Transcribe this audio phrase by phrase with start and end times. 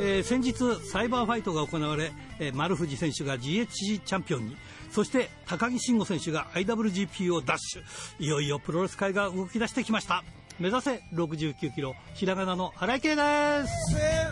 [0.00, 0.54] えー先日
[0.90, 4.56] サイバーファイトが行われ、えー丸藤選手が GHC チャンピオンに。
[4.90, 7.82] そして高木慎吾選手が IWGP をダッシュ。
[8.24, 10.24] いよいよプロレス界が動き出してきました。
[10.58, 11.94] 目指せ69キロ。
[12.14, 14.27] ひらがなの荒井圭です。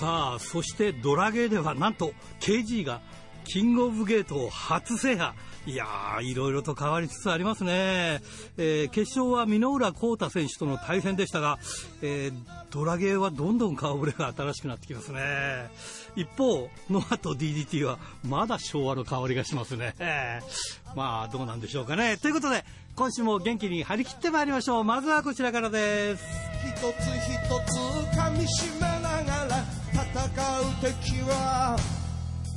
[0.00, 3.02] さあそしてドラゲーではなんと KG が
[3.44, 5.34] キングオブゲートを初制覇。
[5.66, 8.22] いやーいろいろと変わりつつありますね、
[8.56, 11.58] えー決勝は箕浦幸太選手との対戦でしたが、
[12.00, 12.32] えー
[12.70, 15.68] ドラゲーはどんどん顔ぶれが新しくなってきますね。
[16.16, 19.94] 一方ノアと DDT はまだ昭和の香りがしますね。
[20.96, 22.16] まあどうなんでしょうかね。
[22.16, 22.64] ということで
[22.96, 24.84] 今週も元気に張り切ってまいりましょう。
[24.84, 26.24] まずはこちらからです。
[26.64, 27.78] 一つ一つ
[28.16, 31.76] 噛みしめながら戦う敵は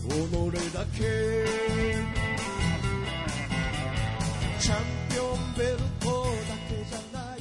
[0.08, 0.12] 己
[0.74, 1.46] だけ
[4.60, 7.38] チャンピオンベルトだけじゃない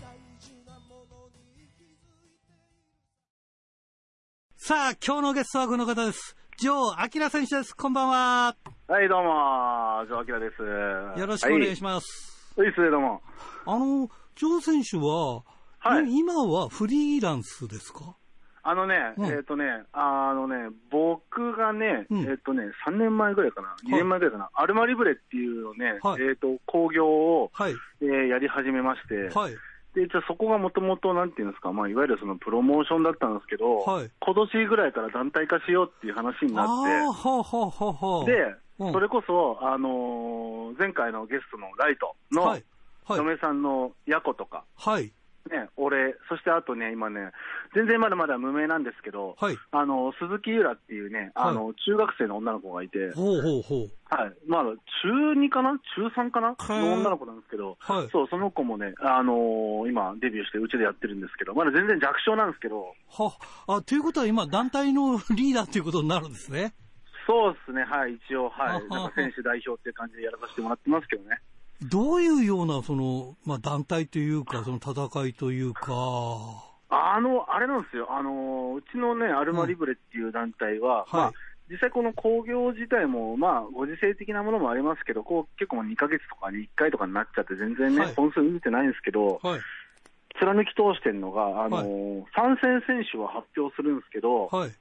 [0.00, 2.56] 大事なものに気づいて
[4.56, 8.56] さあ今日のゲストはこの方ですジョー・アキラ選手ですこんばんは
[8.88, 10.62] はい、どうも、ジョー・アキラです。
[11.20, 12.06] よろしくお願いしまます。
[12.54, 12.60] す。
[12.60, 13.22] はい、はい、どうも。
[13.64, 15.44] あの、ジョー選手は、
[15.78, 18.16] はいい今はフリーランスですか？
[18.64, 27.74] あのね、うんえっ、とね、あのね、僕がね、うんえっ、とね、3年前ぐらいかな、2年前ぐらいかな、アルマリブレっていうのね、はいえっ、と、工業を、はい。
[28.00, 29.52] えーやり始めまして、はい。
[29.94, 36.90] で、じゃあそこがもともと、なんていうんですか、まあ、いわゆるそのプロモーションだったんですけど、はい今年ぐらいから団体化しようっていう話になって。
[38.26, 38.34] で、
[38.78, 42.64] うんそれこそ、あのー前回のゲストのライトのはい。
[43.04, 43.18] はい。
[43.18, 45.12] 嫁さんのヤコとか、はい。
[45.50, 47.32] ね、俺、そしてあとね、今ね、
[47.74, 49.58] 全然まだまだ無名なんですけど、はい。
[49.72, 53.90] あの鈴木ゆらっていうね、あの中学生の女の子がいて、ほうほうほう。
[54.08, 54.62] はい、まあ、
[55.02, 56.54] 中2かな、中3かな？
[56.58, 58.08] の女の子なんですけど、はい。
[58.12, 63.32] そう、その子もね、あのー今、デビューして、うちでやってるんですけど、まだ全然弱小なんですけど、は、
[63.66, 66.74] あ、ということは今、団体のリーダーということになるんですね。
[67.26, 71.38] そうですね、はい、一応、はい、なんか選手代表っていう感じでやらさせてもらってますけどね。
[71.90, 75.92] どういうような、その、まあ、団体というか、その戦いというか、
[76.88, 81.06] あの、あれなんですよ、あのーうちのね、アルマリブレっていう団体は、はい。
[81.12, 81.32] まあ、
[81.70, 88.14] 実際この工業自体も、まあ、ご時世的なものもありますけど、こう結構もう2ヶ月とかに1回とかになっちゃって、全然ね、はい。
[88.14, 89.60] 本数見てないんですけど、はい。
[90.38, 94.72] 貫き通してるのが、あのー参戦選手は発表するんですけど、はい。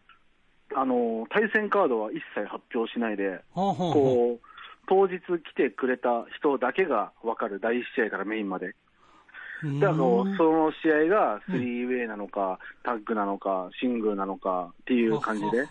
[0.76, 4.51] あのー対戦カードは一切発表しないで、はあ、はあ、はこう、
[4.88, 8.76] 当日来てくれた人だけが分かる、第一試合からメインまで。
[9.64, 9.68] あ。
[9.80, 15.68] だからこううその試合がスリーウェイなのか、タッグなのか、シングルなのかっていう感じで、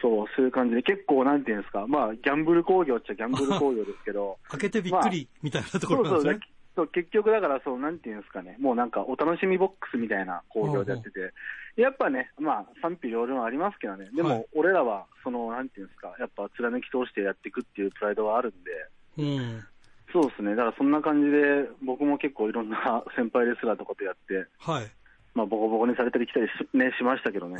[0.00, 6.52] そう、そういう感じで、結構なんていうんですか、まあ、ギャンブル工業っちゃギャンブル工業ですけど、あ 開けてびっくりみたいなところなんそうそうですね。
[6.74, 11.32] そう結局だから、そう、なんていうんですかね、もうなんかお楽しみボックスみたいな工業でやってて、
[11.76, 14.46] やっぱね、まあ、賛否両論ありますけどね、でも、はい。
[14.54, 18.70] 俺らは、その、なんていうんですか、やっぱ貫き通してやっていくっていうプライドはあるんで、
[19.18, 19.64] うん。
[20.12, 24.90] そうですね、だからそんな感じで、僕も結構いろんな 先輩レスラーとかとやって、はい。
[25.34, 27.56] まあ、ボコボコにされたり来たりし,、ね、しましたけどね。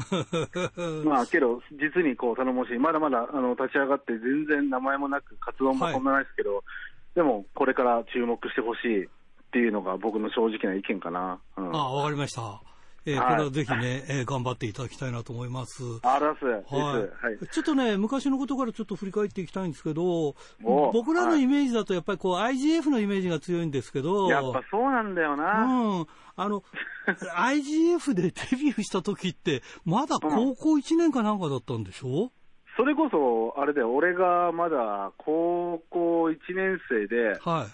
[1.07, 6.63] まあ、けど、実にこう頼もしい、まだまだあの立ち上がって、全然名前もなく、活動もそんなないですけど、
[7.15, 9.09] でも、これから注目してほしいっ
[9.53, 11.39] ていうのが僕の正直な意見かな。
[11.57, 12.72] うん、あ、わかりました。
[13.05, 15.83] えーはいこれはぜひね、えー頑張っていただきたいなと思います。
[16.03, 16.45] あらす。
[16.45, 17.49] ははいい。
[17.49, 25.65] ちょっとね、昔のことからちょっと振り返っていきたいんですけど、お僕らのイメージだとやっぱりこう IGF のイメージが強いんですけど、やっぱそうなんだよな。
[25.65, 26.07] うん。
[26.37, 26.63] あの、
[27.37, 32.31] IGF でデビューした時って、まだ高校1年かなんかだったんでしょ、
[32.77, 37.67] それこそ、あれだよ、俺がまだ高校1年生で、は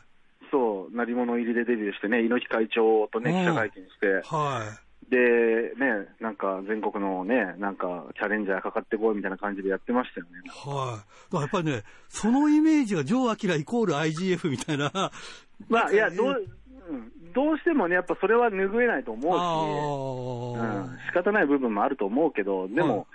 [0.51, 4.88] そう、鳴り物入りでデビューしてね、猪木会長とね、うん記者会見してい。、はい。
[5.11, 10.33] で、ね、なんか全国のね、なんかチャレンジャーかかってこいみたいな感じでやってましたよね。
[10.49, 10.99] はい。
[10.99, 14.91] だからやっぱりね、そのイメージが、ジョー・アキライコール IGF みたいな、
[15.69, 16.47] まあ、いや、どう、
[16.91, 23.07] うん、どうしてもね、やっぱそれは拭えないと思うし、あうん、仕方ない部分もあると思うけど、でも、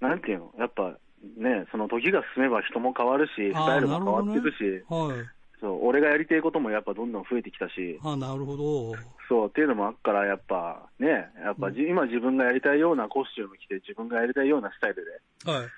[0.00, 0.96] なんていうの、やっぱ
[1.36, 5.41] ね、その時が進めば人も変わるし、スあタイルも変わっていくし、はい。
[5.62, 8.92] そう、俺がやりたいこともやっぱどんどん増えてきたし、あなるほど。
[9.28, 15.04] そう、っていうのもあっから、やっぱね、やっぱじ、今自分がやりたいようなコスチューム着て、自分がやりたいようなスタイル
[15.44, 15.68] で、はい。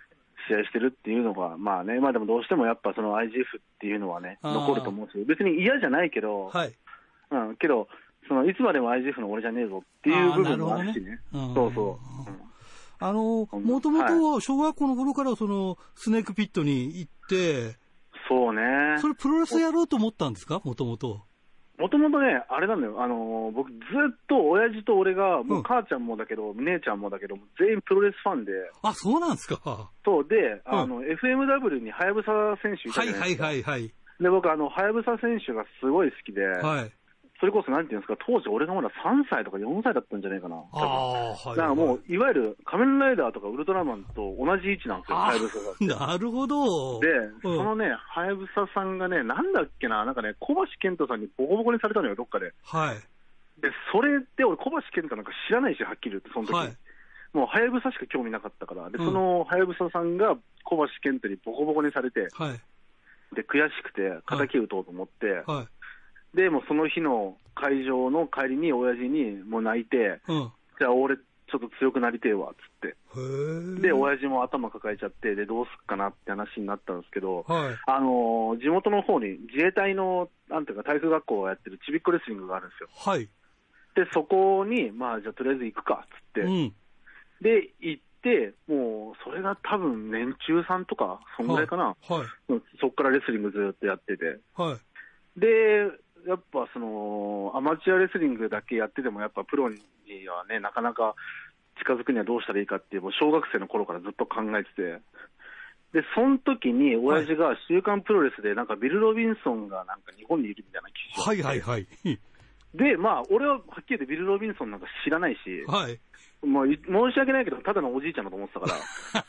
[0.49, 3.31] 試合してるっていうのが、まあね、まあでもどうしてもやっぱその IGF っ
[3.79, 6.73] ていうのはね、残ると思うし、別に嫌じゃないけど、はい。
[7.31, 7.89] うん、けど、
[8.27, 11.21] そのいつまでも IGF の俺じゃねえぞっていう部分もあるしね。
[11.33, 12.31] そうそう。
[12.31, 12.55] うん
[13.01, 17.77] あの、うんもともとは小学校の頃からそのスネークピットに行って、
[18.29, 18.99] そうね。
[18.99, 20.61] それプロレスやろうと思ったんですか？
[20.65, 21.23] もともと。
[21.76, 29.91] もともとね、あれなんだよ、あのー僕、ずっと親父と俺が、もうんう母ちゃんもだけど、姉ちゃんもだけど、全員プロレスファンで、あ、そうなんですか。
[30.05, 32.31] そうで、あの、FMW にはやぶさ
[32.62, 33.73] 選手いたはいはいじゃないですか。
[33.73, 33.93] はいはい。
[34.21, 36.93] で、僕、あの、はやぶさ選手がすごい好きで、はい。
[37.44, 40.56] それこそなんていうんですか、当時俺がまだ3歳とか4歳だったんじゃないかな。
[40.73, 41.56] ああ、はい。
[41.56, 46.08] だからもう、いわゆる仮面ライダーとかウルトラマンと同じ位置なんですよ、あはやぶさが。
[46.08, 47.00] なるほど。
[47.00, 52.55] で、うんそのね、はやぶささんがね、なんだっけな、なんかね、小橋健太さんにボコボコにされたのよ、どっかで。
[52.64, 52.96] はい。
[53.61, 56.55] で、それで俺、小橋健太なんか知らないし、はっきり言って、その時。
[56.55, 56.76] はい。
[57.35, 58.88] もう、はやぶさしか興味なかったから。
[58.88, 62.61] で、うんその、はやぶささんが小橋健太にボコボコにされて、はい。
[63.35, 65.69] で、悔しくて、敵打とうと思って、はい。
[66.35, 70.53] で、もうその日の会場の帰りに、親父にもう泣いて、うん。
[70.79, 72.91] じゃあ俺、ちょっと強くなりてえわ、つっ
[73.77, 73.81] て。
[73.81, 77.79] で、親父も頭抱えちゃって、で、どうすっかなって話になったんですけど、はい。
[77.87, 82.89] あのー地元の方に自衛隊の、なんていうか、体育学校をやってるちびっこレスリングがあるんですよ。
[82.97, 83.29] はい。
[83.95, 86.41] で、そこに、まあ、じゃあとりあえず行くか、つって。
[86.41, 86.75] うん。
[87.41, 91.95] で、行って、もう、それが多分年中さんとか、そんぐらいかな。
[92.09, 92.53] はい。
[92.53, 94.41] うんそこからレスリングずっとやってて。
[94.57, 94.77] は
[95.37, 95.41] い。
[95.41, 95.91] で、
[96.26, 99.76] やっぱその、アマチュアレスリングだけやってても、やっぱプロに
[100.29, 101.15] はね、なかなか
[101.79, 105.00] 近づくにはどうしたらいいかっていう、もう小学生の頃からずっと考えてて、
[105.93, 111.87] で、その時に、親父が週刊プロレスで、なんかビル・ロビンソンがなんか日本にいるみたいな記事はいはいはい。
[112.75, 115.99] で、まあ、俺ははっきり言ってビル・ロビンソンなんか知らないし、はい。
[116.44, 119.25] もうい申し訳ないけど、ただのおじいちゃんだと思ってたから。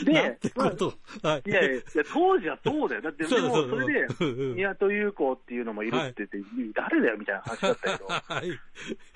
[0.04, 0.94] でなんてこと。
[1.22, 1.50] はい。
[1.50, 1.82] いやいや、
[2.12, 3.02] 当時はそうだよ。
[3.02, 4.06] だって、でも、それで、
[4.54, 8.58] 宮戸優子っていうのもいるって言って、誰だよみたいな話だったけど、 はい。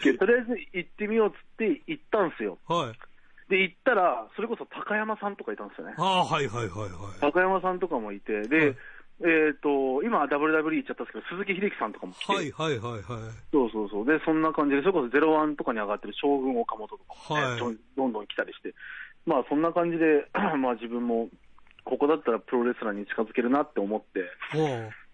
[0.05, 2.59] でとりあえず行ってみようっつって行ったんですよ。
[2.69, 3.51] はい。
[3.51, 5.95] で、行ったら、それこそ高山さんとかいたんですよね。
[5.97, 7.21] ああ、はいはいはいはい。
[7.21, 8.77] 高山さんとかもいて、で、はい
[9.23, 13.03] えっ、と、今は WWE 行っちゃったんですけど、鈴木秀樹さんとかも来て、はいはいはいはい。
[13.53, 14.07] そうそうそう。
[14.07, 18.75] で、そんな感じで、それこそゼロワンとかに上がってる将軍岡本とかもね、はいどんどんどん来たりして、
[19.25, 20.27] まあそんな感じで、
[20.59, 21.29] まあ自分も、
[21.85, 24.21] ここだったらプロレスラーに近づけるなって思って、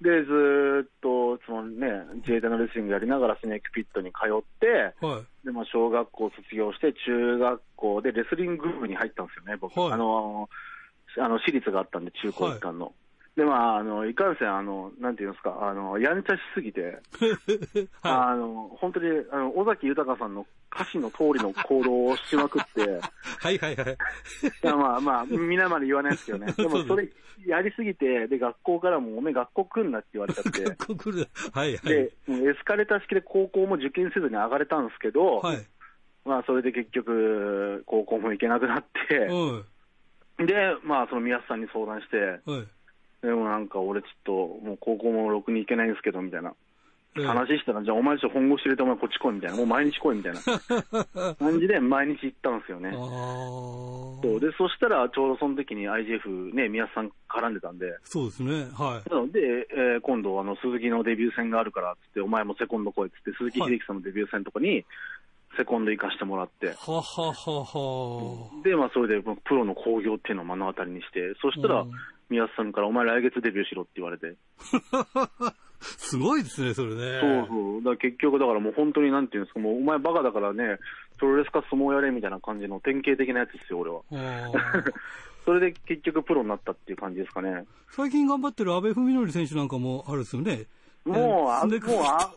[0.01, 1.89] で、ずーっと、そのね、
[2.23, 5.47] 自衛隊のレスリングやりながらスネークピットに通って、はい。
[5.47, 9.79] で、まあ小学校卒業して、中学校でレスリング部に入ったんですよね、僕。
[9.79, 10.49] はいあの、
[11.19, 12.95] あの、私立があったんで、中高一貫の。
[13.37, 16.99] で、まあ、あの、いかんせん、あの、なんていうんですか、あの、やんちゃしすぎて、
[18.03, 22.85] はあの、本当に、あの、尾崎豊さんの歌詞の通りの行動をしまくって、い。
[23.41, 23.97] はいはいはい。
[24.63, 26.53] まあまあ、皆まで言わないですけどね。
[26.59, 27.09] でもそれ
[27.47, 31.29] やりすぎて、で、学校からもおめえ学校来んなって言われちゃって、ここ来る。
[31.53, 31.95] はいはい。
[31.95, 35.67] で、エスカレーター式で高校も受験せずに上がれたんですけど、はい。
[36.25, 39.17] まあそれで結局、高校も行けなくなって、
[40.39, 40.47] うん。
[40.47, 40.55] で、
[40.85, 42.69] まあその宮津さんに相談して、はい。
[43.23, 44.33] でもなんか俺ちょっと、
[44.65, 46.55] もう高校もろくに行けないんですけど、みたいな。
[47.19, 49.57] ええ話したら、じゃあお前ちょっと本腰入れてお前こっち来いみたいな。
[49.57, 52.91] もう毎日来いみたいな 感じで毎日行ったんですよね。
[52.91, 52.97] ああ。
[54.23, 58.69] そうで、そしたらちょうどその時に IGF ね、宮津さん絡んでたんで、そうですね。
[58.73, 59.11] はい。
[59.11, 64.85] なので、えー今度あの鈴木のデビュー戦があるからっつって、お前もセコンド来いっつって、鈴木秀樹さんのデビュー戦とかに、
[65.57, 68.63] セコンド行かしてもらって、はははは。
[68.63, 71.91] で、まあそれでプロの興行っていうのを目の当たりにして、そしたらうん、
[72.31, 74.37] 宮津さんからお前来月デビューしろって言われて、
[75.81, 77.21] すごいですね、それね。
[77.21, 77.83] そうそう。
[77.83, 80.79] だ結局、だからもう本当になんていうんですか、もうお前バカだからね、
[81.19, 84.03] プロレスか相撲やれみたいな感じの典型的なやつですよ、俺は。
[85.45, 87.65] それで結局プロになったっていう感じですかね。
[87.91, 90.67] 最近頑張ってる阿部文則選手なんかもあるですよね。
[91.05, 92.31] もう、あもうあ、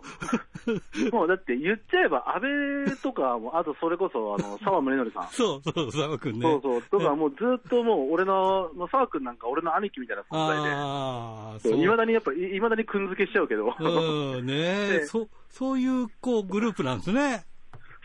[1.12, 2.42] もうだって言っちゃえば、安
[2.88, 5.28] 倍とかも、あとそれこそ、あの、沢宗則さん。
[5.34, 6.42] そうそう、沢君ね。
[6.42, 6.82] そうそう。
[6.84, 10.70] とか、もうずっともう、俺の、もう沢君なんか俺の兄貴みたいな存在で。
[10.74, 13.76] ああ、そういまだにやっぱ、いまだにくんづけしちゃうけど。
[13.78, 14.54] うん、ね
[15.04, 17.46] でそ、そういう、こう、グループなんですね。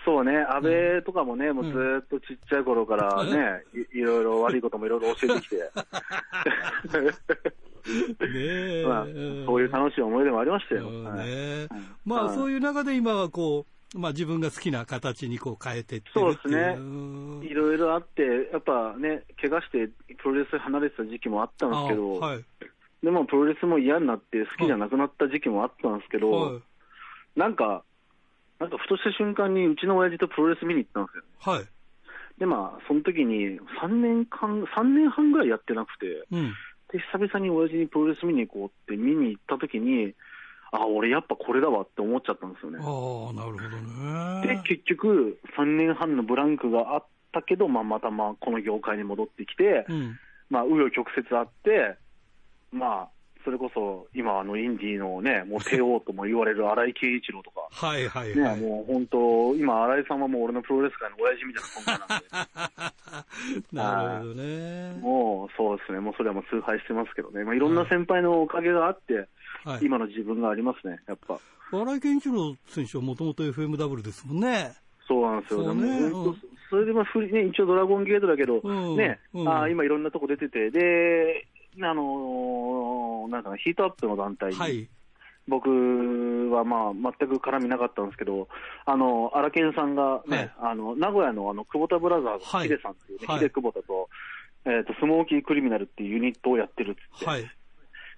[0.05, 3.63] そうね、安倍とかもね、もうずーっとちっちゃい頃からね、
[3.93, 5.59] いいろいろ悪いこともいろいろ教えてきて。
[7.89, 8.85] ねえ。
[8.87, 9.05] まあ、
[9.47, 10.91] そういう楽しい思い出もありましたよ。
[10.91, 16.11] ねうんまあ、はいそういう中で今はこう、まあ自分が好きな形にこう変えてって。
[16.13, 19.89] そうですねうんいろいろあって、やっぱね、怪我して
[20.23, 22.45] プロレス離れてた時期もあったんですけど、あはい。
[23.03, 26.63] でもプロレスも嫌になって好きじゃなくなった時期もあったんですけど、はい。
[27.37, 27.85] なんか、
[28.59, 31.25] なんかふとした瞬間にうちの親父とプロレス見に行ったんですよ。
[31.53, 31.67] はい。
[32.39, 36.55] で、まあ、その時に3年間、3年半ぐらいやってなくて、うん。
[36.93, 40.15] で、久々に親父にプロレス見に行こうって見に行った時に、
[40.73, 42.79] あ、俺やっぱこれだわって思っちゃったんですよね。
[42.79, 50.19] ああ、なるほどでね。、結局、3年半のブランクがあったけど、まあ、またまあこの業界に戻ってきて、うん。
[50.51, 51.97] まあ、紆余曲折あって、
[52.73, 53.09] まあ、
[53.45, 58.61] それこそ今、あのインディーのね、もう帝王とも言われる荒井圭一郎とか、 はいはいね、はい。
[58.61, 61.99] もう本当、今、新井さんはもう俺のプロレス界の親父みたいな存在
[62.43, 62.75] なん
[63.63, 65.01] で、 なるほどね。
[65.01, 69.29] もうそうですね、もうそれはもう崇拝してますけどね、まあ、いろんな先輩のおかげがあって、
[69.65, 69.85] はい。
[69.85, 71.39] 今の自分がありますね、やっぱ。
[71.71, 74.73] 荒井健一郎選手はもともと FMW ですもんね。
[75.07, 76.01] そうなんですよ、ね。
[76.01, 76.35] でも
[76.71, 78.97] それでまあね、一応ドラゴンゲートだけど、うん。
[78.97, 79.49] ね、うん。
[79.49, 81.48] あー今いろんなとこ出てて、で、
[81.83, 84.89] あのーなんかヒートアップの団体に、はい。
[85.47, 85.71] 僕
[86.51, 88.49] はまあ全く絡みなかったんですけど、
[88.85, 94.09] あの荒研さんがね、あの名古屋のあの久保田ブラザーズ、はいヒデさんっていうね、はいヒデ久保田と,、
[94.67, 97.51] えー、とスモーキークリミナルっていうユニットをやってるっつって、はい。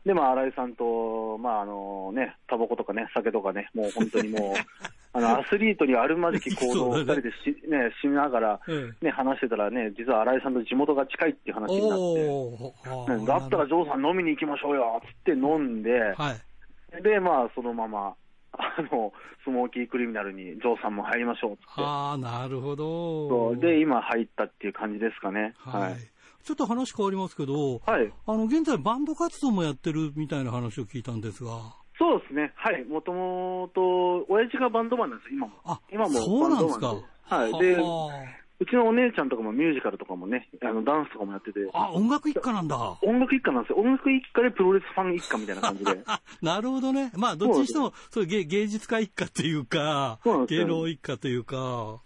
[0.05, 4.55] で、まあ、新井さんと、まあ、あのね、タバコとかね、酒とかね、もう本当にもう、
[5.13, 17.03] あの、アスリートにあるまじき行動を二人でし、ね、しながら、ええね、話してたらね、実は新井さんと地元が近いっていう話になって、だったらジョーさん飲みに行きましょうよ、つって飲んで、はい。
[17.03, 18.15] で、まあ、そのまま、
[18.53, 19.13] あの、
[19.45, 21.67] スモーキークリミナルにジョーさんも入りましょう、つって。
[21.77, 23.29] ああ、なるほど。
[23.29, 25.55] そうで、今入ったっていう感じですかね。
[25.59, 25.97] ははいい。。
[26.45, 28.13] ちょっと話変わりますけど、はい。
[28.27, 31.51] あの、現在バンド活動もやってるみたいな話を聞いたんですが。
[31.99, 32.53] そうですね。
[32.57, 32.85] はい。
[32.85, 35.53] もともと、親父がバンドマンなんです、今も。
[35.65, 36.95] あ、今もそうなんですか。
[37.25, 42.77] はいではうちのお姉ちゃんとかもミュージカルとかもね、あのダンスとかもやってて、あ、あ音楽一家なんだ。
[43.01, 43.79] 音楽一家なんですよ。
[43.79, 45.99] 音楽一家でプロレスファン一家みたいな感じで。
[46.05, 47.11] あ、なるほどね。
[47.17, 52.01] まあ、どっちにしても、そう芸芸術家一家っていうかそうなん、ですよ芸能一家というか、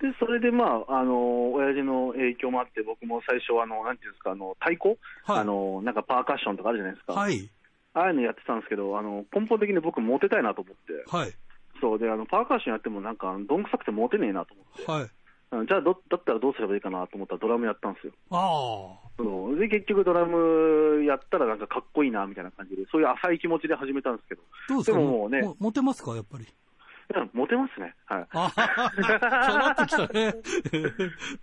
[0.00, 5.38] で、それでまあ、あの、親父の影響もあって、僕も最初、あの、なんていうんですか、あの、太鼓、はい。
[5.40, 7.12] あの、なんかパーカッションとかあるじゃないですか。
[7.12, 7.50] はい、
[7.92, 11.04] ああいうのやってたんですけど、あの、根本的に僕モテたいなと思って。
[11.14, 11.32] はい、
[11.80, 11.98] そう。
[11.98, 15.10] で、あの、パーカッションやってもなんか、どんくさくてモテねえなと思って。
[15.66, 18.12] じゃあど、だったらどうすればいいかなと思ったらドラムやったんですよ。
[18.30, 19.58] あそう。
[19.58, 24.98] で、結局ドラムやったらなんかかっこいいなみたいな感じで、そういう浅い気持ちで始めたんですけど、あ、どうですか？
[24.98, 25.42] でももうね。
[25.42, 26.46] もモテますか、やっぱり。
[27.14, 27.94] うんモテますね。
[28.06, 28.26] はい。
[28.30, 30.34] あははさらっときたね。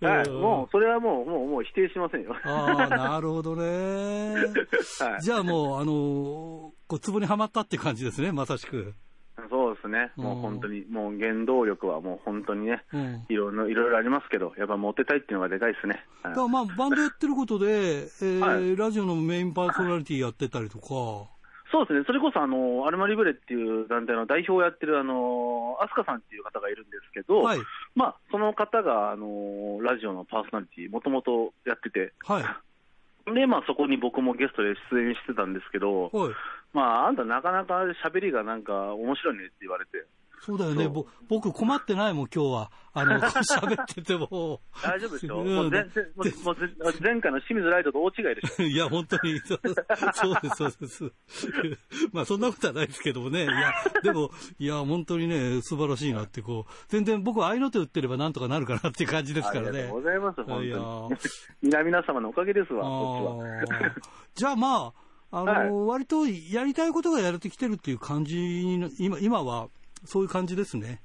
[0.00, 2.34] はい、うんもう、それはもう、もう、もう否定しませんよ。
[2.44, 4.34] ああ、なるほどね。
[5.00, 8.94] はい、じゃあもう、あのーこう、ツボにはまったって感じですね、まさしく。
[9.50, 10.10] そうですね。
[10.16, 13.26] もううん本当に、もう原動力はもう本当にね、うん。
[13.28, 16.04] いろいろ、いろいろありますけど、やっぱモテたいっていうのがでかいですね。
[16.22, 21.30] はいだからまあ、バンドやってることで、えーはいラジオのメインパーソナリティやってたりとか、
[21.70, 22.04] そうですね。
[22.06, 27.58] それこそ、あの、アルマリブレっていう団体の代表をやってる、あの、アスカさんっていう方がいるんですけど、はい、
[27.94, 32.44] まあ、その方が、あの、ラジオのパーソナリティ、もともとやってて、はい、
[33.34, 36.34] で、まあ、そこに僕もゲストで出演してたんですけど、はい。
[36.72, 40.04] まあ、あんたなかなか喋りがなんか面白いねって言われて、
[40.40, 40.88] そうだよね。
[41.28, 42.70] 僕困ってないもん、今日は。
[42.94, 44.60] あの、 喋ってても。
[44.82, 46.06] 大丈夫でしょ、うんもう全然
[46.44, 46.56] もう
[47.02, 51.12] 前回の清水ライトと大違いでしょいや、本当に、そうです、そうです。
[52.12, 53.44] まあ、そんなことはないですけどもね。
[53.44, 59.94] いや、でも、いや、本当にね、素晴らしいなって、こう、全然僕は合いの手打ってればなんとかなるかなっていう感じですからねありがとう。
[59.96, 61.16] ございます、本いや当に。
[61.62, 63.90] 皆々 様のおかげですわ、あこっちは。
[63.90, 64.02] ー
[64.34, 64.92] じゃあま
[65.30, 69.68] あ、あの、割とやりたいことがやれてきてるっていう感じに、今、今は、
[70.04, 71.02] そういう感じですね。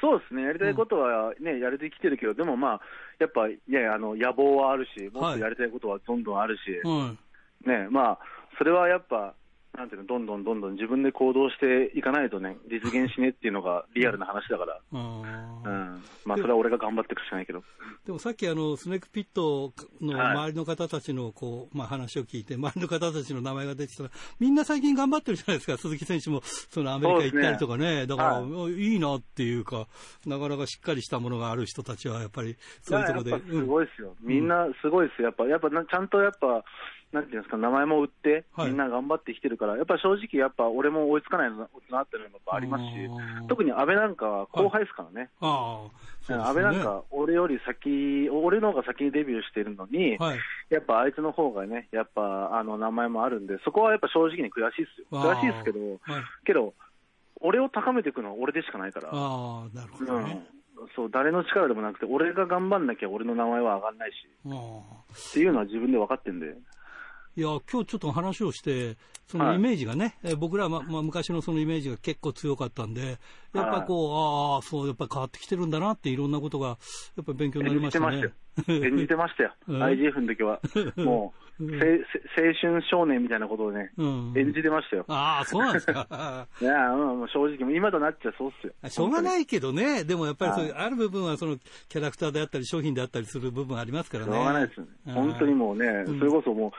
[0.00, 2.80] そうですね、やりたいことはね、やれてきてるけど、でもまあ、
[3.18, 7.18] やっぱ、いやあの野望はあるし、もっとやりたいことはどんどんあるし、うん。
[7.66, 8.18] ね、まあ、
[8.58, 9.34] それはやっぱ、
[9.76, 17.62] なんていうの、どんどんどんどん自分で行動していかないとね、実現しねっていうのが リアルな話だから、あうーん、まあ、それは俺が頑張っていくしかないけど。
[18.06, 20.30] でもさっきあの、スネークピットのはい。
[20.32, 24.10] 周りの方たちのこう、まあ話を聞いて、周りの方たちの名前が出てたら、
[24.40, 28.72] みんな最近頑張ってるじゃないですか、鈴木選手も、そのアメリカ行ったりとかね、だから、はい。
[28.72, 29.86] い、いなっていうか、
[30.26, 36.64] なかなかしっかりしたものがある人たちは、やっぱり、そういうところで、すごいですよ、みんなすごいですよ、やっぱ、やっぱなちゃんとやっぱ、
[37.12, 42.90] なんていうんですか、名前も売って、はいみんな頑張ってきてるから、やっぱ正直、やっぱ俺も追いつかないななっていうのもやっぱありますし
[43.48, 45.30] 特に安倍なんかは後輩ですからね。
[45.40, 45.90] ああ、
[46.22, 50.38] そうですね安倍なんか、俺より先、俺の方が先にデビューしてるのに、はい。
[50.68, 55.06] やっぱあいつの方がね、やっぱあの名前もあるんで、そこはやっぱ正直に悔しいですよ。
[55.10, 56.22] 悔しいですけど、はい。
[56.44, 56.74] けど、
[57.40, 60.46] 俺を高めていくのは俺でしかないから、ああ、なるほどね。
[60.76, 64.14] うん、そう誰の力でもなくて、俺が頑張んなきゃ俺の名前は上がんないし。
[64.48, 66.54] っていうのは自分で分かってんで、
[67.38, 68.96] いや、今日ちょっと話をして、
[69.28, 73.18] そのイメージがね、えー僕らは、ままあ、昔のそのイメージが結構強かったんで、
[73.54, 76.74] やっぱこう、ああ、そう、やっぱり変わってきてるんだなって、いろんなことが、や
[77.22, 78.32] っぱり勉強になりましたね。
[78.66, 80.60] 演じてましたよ、IGF の時は、
[80.98, 81.70] もう青
[82.60, 84.32] 春少年みたいなことをね、うん。
[84.36, 85.04] 演じてましたよ。
[85.08, 86.46] ああ、そうなんですか。
[86.60, 88.72] いや、うんもう正直、今となっちゃそうっすよ。
[88.88, 91.56] しょうがないけどね、でもやっぱりそういう、はある部分はその
[91.88, 94.32] キャラクターであったり、商品であったりする部分ありますからね。
[94.32, 96.70] しょうがないです本当にもうね、うんそれこそもう、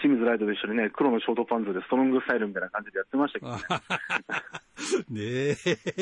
[0.00, 3.52] 清水ライトと一緒にね、黒のショートパンツでストロングスタイルみたいな感じでやってましたけど
[5.10, 5.56] ね。
[5.56, 5.56] ね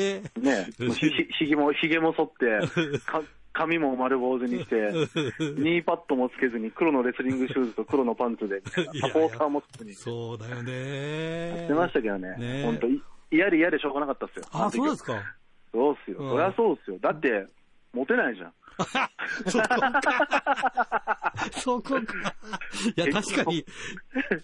[0.05, 0.21] え。
[0.39, 3.21] ね、ひひひげも、ひげも剃って、か
[3.53, 4.75] 髪も丸坊主にして、
[5.59, 11.57] ニーパッドもつけずに黒のレスリングシューズと黒のパンツで、みたいなサポーターもつけにそうだよね。
[11.57, 14.45] やってましたけどねね、本当い嫌で嫌でしょうがなかったっすよ。
[14.51, 15.23] あ、そうですか。
[15.71, 16.17] そうっすよ。
[16.19, 16.97] うんそりゃそうっすよ。
[16.99, 17.47] だって、
[17.93, 18.53] モテないじゃん。
[19.47, 20.01] そこか。
[21.51, 22.35] そこか。
[22.95, 23.65] いや、確かに、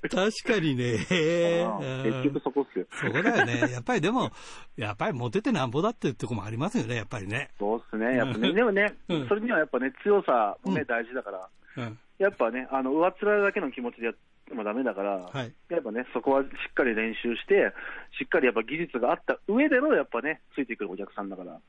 [0.10, 0.98] 確かにね。
[1.10, 2.86] 結局そこっすよ。
[2.92, 3.72] そうだよね。
[3.72, 4.32] やっぱりでも、
[4.78, 7.50] やっぱりモテてなんぼだっていうとこもありますよね、やっぱりね。
[7.60, 8.16] そうっすね。
[8.16, 12.00] やっぱね、でもねうん、それにはやっぱね、強さもねうん、大事だから、うん。
[12.20, 14.16] やっぱね、あの、上っ面だけの気持ちでやっ
[14.48, 15.54] てもダメだから、はい。
[15.70, 17.74] やっぱね、そこはしっかり練習して、
[18.20, 21.60] しっかりやっぱ技術があった上での、やっぱね、ついてくるお客さんだから。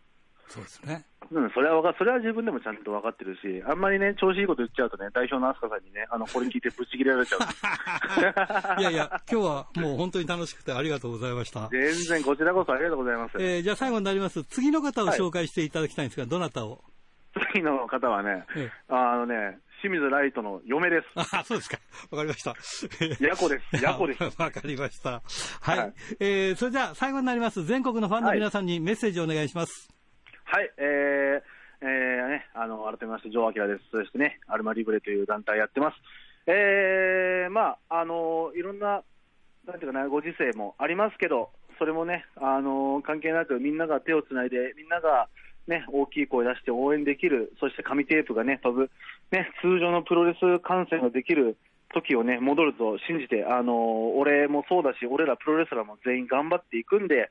[0.53, 1.07] そうですね。
[1.31, 7.41] うん、それはわか、それは自分でもちゃんと分かってるし、あんまりね、調子いいこと言っちゃうとね、代表の飛鳥さんにね、あの、これ聞いてぶち切れられちゃう。
[8.81, 11.69] いやいや、今日はもう本当に楽しくてありがとうございました。
[11.71, 13.39] 全然、こちらこそありがとうございます。
[13.39, 14.45] えーじゃあ最後になります。
[14.45, 16.85] 次の方を紹介していただきたいんですが、どなたを？
[17.53, 21.07] 次の方はね、ええあのね、清水ライトの嫁です。
[21.35, 21.79] あ、そうですか。
[22.11, 22.55] わかりました。
[23.25, 23.65] ヤコです。
[23.83, 24.23] ヤコです。
[24.23, 25.23] わかりました。
[25.61, 25.79] はい。
[25.79, 27.65] はいえーそれじゃあ最後になります。
[27.65, 29.89] 全国のファンの皆さんにメッセージをお願いします。
[29.89, 30.02] はい、
[30.61, 31.43] えー、
[31.81, 33.81] えー、ね、あの、改めまして、ジョー・アキラです。
[33.91, 35.97] そしてね、アルマリブレという団体やってます。
[36.47, 39.03] えー、まあ、あの、いろんな、
[39.67, 45.29] なんていうかな、ご時世もありますけど、それもね、あの、関係なくみんなが手をつないで、みんなが、
[45.67, 48.91] ね、大きい声出して応援できる、そして紙テープがね、飛ぶ、
[49.31, 51.57] ね、通常のプロレス観戦ができる
[51.95, 57.31] 時をね、戻ると信じて、あの、俺もそうだし、俺らプロレスラーも全員頑張っていくんで、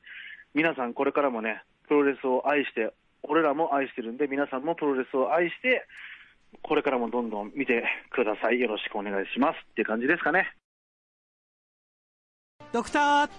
[0.54, 5.86] 皆さんこれからもね、プロレスを愛して、俺らも愛してるんで、皆さんもプロレスを愛して、
[6.62, 8.60] これからもどんどん見てください。
[8.60, 9.56] よろしくお願いします。
[9.72, 10.54] っていう感じですかね。
[12.72, 13.30] ドクター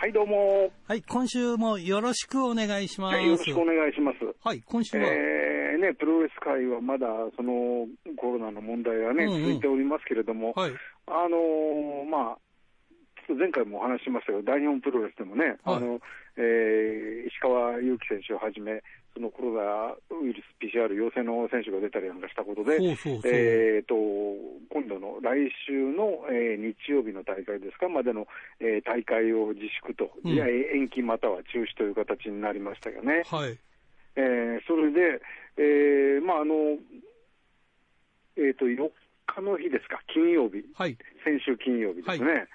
[0.00, 0.70] はい、どうも。
[0.86, 3.14] はい、今週もよろしくお願いします。
[3.14, 4.18] はいよろしくお願いします。
[4.42, 7.06] はい、今週は、えーね、プロレス界はまだ
[7.36, 10.72] そのコロナの問題がね、うんうん続いておりますけれども、はい、
[11.06, 12.38] あのーまあ、
[13.26, 16.00] ちょっと前回もお話ししましたけど、大日本プロレスでもね、はいあの
[16.36, 18.82] えー石川祐希選手をはじめ、
[19.14, 23.32] そのコロナウイルス PCR 陽性の選手が出たりなんかしたことで、そうそうそう。
[23.32, 23.94] えー、と
[24.70, 28.26] 今度の来週の、えー日曜日の大会ですか、までの、
[28.58, 30.32] えー大会を自粛と、うん。
[30.36, 33.22] 延期または中止という形になりましたよね。
[33.26, 33.56] はい、
[34.16, 35.22] えーそれで、
[35.56, 36.54] えーまああの
[38.36, 38.90] えー、と4
[39.26, 42.48] 日の日ですか、金曜日、はい、先週金曜日ですね、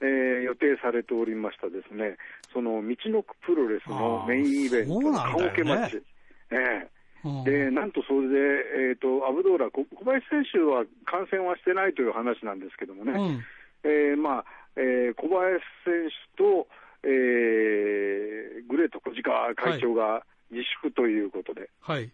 [0.00, 2.16] えー予定されておりましたですね、
[2.54, 6.02] その道のくプロレスのメインイベントカオケマッチ。
[6.50, 6.94] えー
[7.28, 7.44] うん。
[7.44, 13.44] でなんとそれで、えー、とアブドーラ、こ小林選手は感染はしてないという話なんですけどもね、うん、
[13.82, 14.44] えーまあ
[14.76, 16.68] えー小林選手と、
[17.02, 22.10] えーグレート小鹿会長が自粛ということで、はい、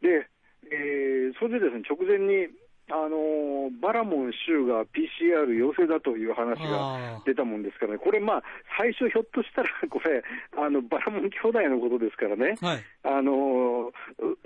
[0.00, 0.28] で
[0.70, 2.46] えーそれでですね直前に、
[2.92, 8.42] あのーバラモン州が PCR 陽性だという話が出たもんですからね、これ、まあ、
[8.78, 10.22] 最初、ひょっとしたら、 これ、
[10.56, 14.36] あのバラモン兄弟のことですからね、はい、あのー不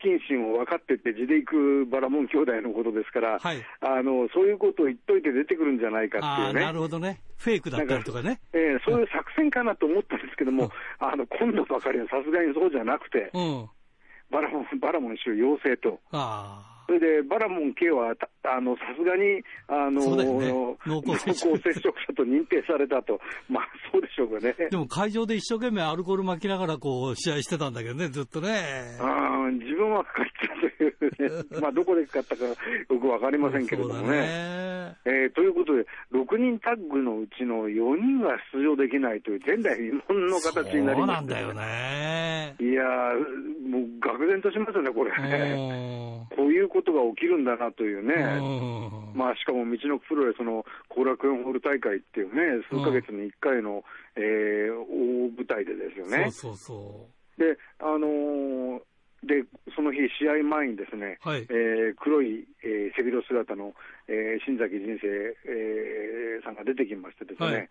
[0.00, 6.60] 不謹慎を分かってって地で行くバラモン兄弟のことですから、はいあのそういうことを言っといて出てくるんじゃないかっていうね。
[6.62, 7.20] なるほどね。
[7.36, 8.40] フェイクだったりとかね。
[8.54, 13.68] えーそういう作戦かなと思ったんですけども、あの今度ばかりはさすがにそうじゃなくて、うん。
[14.30, 16.69] バラモンバラモン州陽性と、ああ。
[16.90, 20.50] それでバラモン K はたあのさすがにあのね
[20.84, 24.56] 濃厚接触者と認定されたと、 まあそうでしょうかね。
[24.70, 28.96] でも会場で一生懸命アルコール巻きながらこう試合してたんだけどね、ずっとね。
[28.98, 32.54] あー自分はかかったというね、 まあどこでかかったかよ
[33.00, 34.08] くわかりませんけれどもね。
[34.10, 34.96] ね。
[35.04, 42.56] えーということで、6人タッグのうちの4人が出場できないという前代未聞の形になりそうましたなんだよね。
[42.58, 46.36] いやー、もう愕然としますよね、これうん。
[46.36, 48.14] こういうことが起きるんだなというね。
[48.14, 49.18] うん。
[49.18, 53.84] まあ、しかも道のくプロレスの後楽園ホール大会っていうね、数ヶ月に1回の、
[54.16, 56.30] えー大舞台でですよね。
[56.30, 57.06] そうそうそ
[57.38, 58.80] で、あのー
[59.20, 59.44] で、
[59.76, 61.46] その日、試合前にですね、はい。
[61.50, 63.74] えー黒い、えー背広姿の、
[64.08, 65.06] えー新崎人生、
[65.44, 67.68] えーさんが出てきましてですね、はい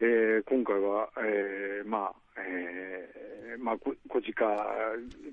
[0.00, 4.46] えー今回は、えーまあ、えーまあ、こ小鹿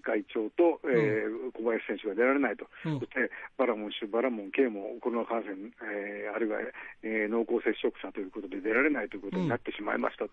[0.03, 2.99] 会長と、えー小林選手が出られないと、うん。
[2.99, 6.60] そしてバラモン氏、バラモン K もコロナ感染、えーあるいは、
[7.03, 10.32] えー濃厚接触者ということで出られないということになってしまいましたと、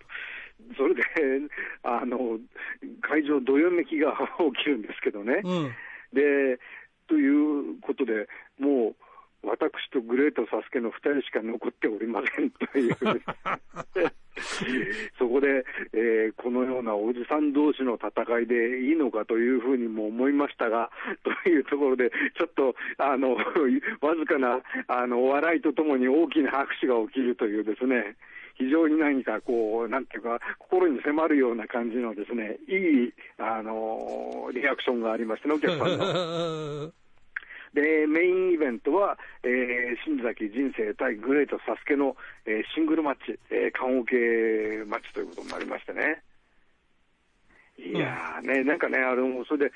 [0.76, 1.02] それで
[1.86, 2.38] あの
[3.02, 4.12] 会場、どよめきが
[4.54, 5.42] 起きるんですけどね。
[5.44, 5.70] うん。
[6.12, 6.58] で
[7.06, 9.03] ということで、もう
[9.44, 12.96] 私とグレート・サスケの2人しか残っておりませんという、
[15.18, 20.90] そこで、えーこのようなおじさん同士の戦いでいいのかというふうにも思いましたが、
[21.44, 23.36] というところで、ちょっとあの
[24.00, 28.16] わずかなあのお笑いとともに大きな拍手が起きるというですね。
[28.56, 37.03] 非常に何かこう、なんていうか、心に迫るような感じのですね、いい、あのリアクションがありましてね、お客さんの。
[37.74, 44.14] で、メインイベントは、えー新崎人生対グレートサスケの、えーシングルマッチ、えー、棺桶
[44.86, 46.22] マッチということになりましてね。
[47.76, 49.72] いやーね、なんかね、あの、それで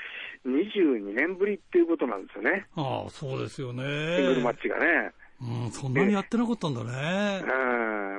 [0.47, 2.67] 22年ぶりっていうことなんですよね。
[2.77, 3.83] ああ、そうですよね。
[4.17, 5.11] シングルマッチがね。
[5.40, 7.42] うん、そんなにやってなかったんだね。
[7.42, 7.64] う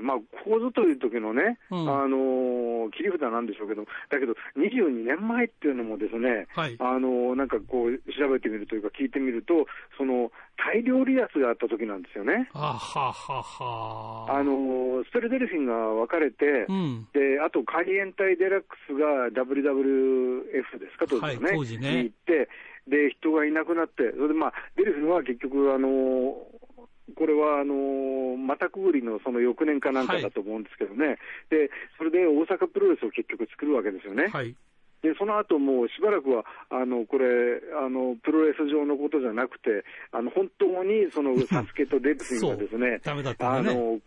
[0.02, 12.50] んまあ、ここぞという時のね、うんあのー切り札なんでしょうけど、だけど、22年前っていうのもですね、はいあのーなんかこう、調べてみるというか、聞いてみると、その大量離脱があった時なんですよね。
[12.54, 14.40] あははは。
[14.40, 17.08] あのースペルデルフィンが分かれて、うん。
[17.14, 22.50] であと海援隊デラックスが WWF ですか、当時のね、はい当時ねに行って、
[22.88, 26.80] で人がいなくなって、それで、まあ、デルフィンは結局、あのー
[27.16, 31.18] これはあのー、またくぐりのその翌年かなんかだと思うんですけどね、
[31.50, 34.28] でそれで大阪プロレスを結局作るわけですよね。
[34.28, 34.56] はい。
[35.02, 37.26] でその後もうしばらくは、あのこれ
[37.80, 43.64] あの、プロレス上のことじゃなくて、あの本当にその サスケとデルフィンがですね、ダメだったあ。
[43.64, 44.00] の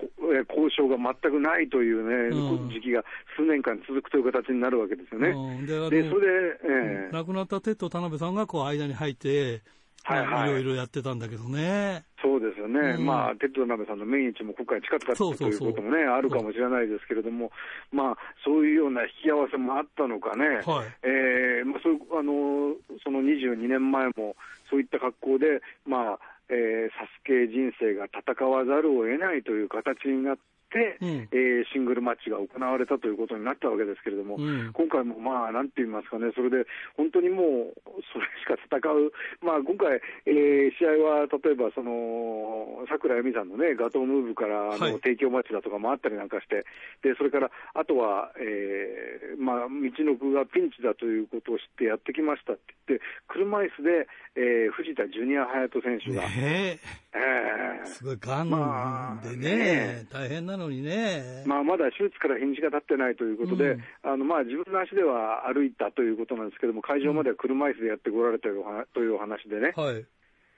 [0.48, 3.04] 交渉が全くないというね、うん時期が
[3.36, 5.30] 数年間続くという形になるわけですよね。
[5.30, 9.62] うんでそれで、ええ亡くなったテッド田辺さんがこう間に入って、
[10.04, 10.50] はいはい。
[10.50, 12.04] いろいろやってたんだけどね。
[12.20, 13.06] そうですよね、うん。
[13.06, 17.50] まあ、テッド田辺さんの命日も今回近かったということもね、あるかもしれないですけれども、
[17.92, 20.86] まあ、そういうような引き合わせもあったのかね、はい。
[21.02, 24.36] えーまあ、そうあのその22年前も、
[24.70, 30.42] そういった格好で、まあえー、サスケ人生が戦わざるを得ないという形になって、
[31.00, 31.28] うん。
[31.32, 34.70] えーシングルマッチが行われたということになったわけですけれども、うん。
[34.72, 37.74] 今回もまあ、なんて言いますかね、それで本当にもう、
[38.12, 39.12] それしか戦う、
[39.44, 44.92] まあ、今回、えー試合は例えば、その桜井由美さんのね、ガトームーブからあの、はい。
[45.00, 46.64] 提供マッチだとかもあったりなんかして、
[47.02, 56.80] でそれからあとは、えーまあ、道のくがピンチだということを知ってやってきましたって言って、車椅子で、えー藤田ジュニア隼人選手が、ね
[57.14, 57.18] え。
[57.18, 57.82] ー。
[57.84, 61.44] えすごい、がまあんでねね、大変なのにね。
[61.46, 70.04] まあ、まだ手術から日にちが経ってないということで、うんあのまあ、自分の足では歩いたということなんですけども、会場までは車椅子でやってこられたというお話というお話でね、はい。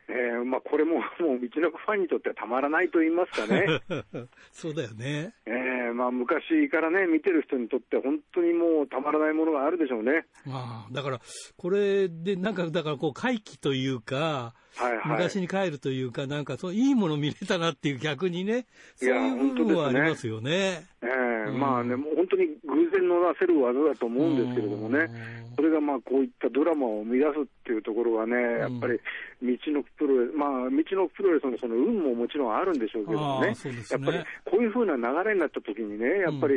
[0.08, 3.80] えーまあ、これも もう道のくファンにとってはたまらないと言いますかね、
[4.52, 5.34] そうだよね。
[5.46, 10.26] えーまあ、昔からね、見てる人にとって、本当にもうたまらないものがあるでしょうね。
[10.44, 11.20] まあ、だから、
[11.56, 20.86] これで、なんか、だから、こう、回帰というか、はいはい、昔に帰るというか、なんか、そう、いいもの見れたなっていう逆にね、そういう部分はありますよね。
[21.02, 21.60] えーうん。
[21.60, 25.08] まあね、もう本当に偶然のなせる技だと思うんですけれどもね、
[25.56, 28.98] それがまあこういったドラマを生み出すっていうところはね、やっぱり
[29.42, 33.56] 道のプロレス、まあ、道のプロレスのその運ももちろんあるんでしょうけどもね、ね。
[33.90, 36.54] やっぱりこういうふうな流れになった時にね、やっぱり、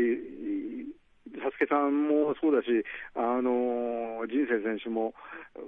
[1.37, 2.67] サスケさんもそうだし、
[3.15, 5.13] あの人生選手も、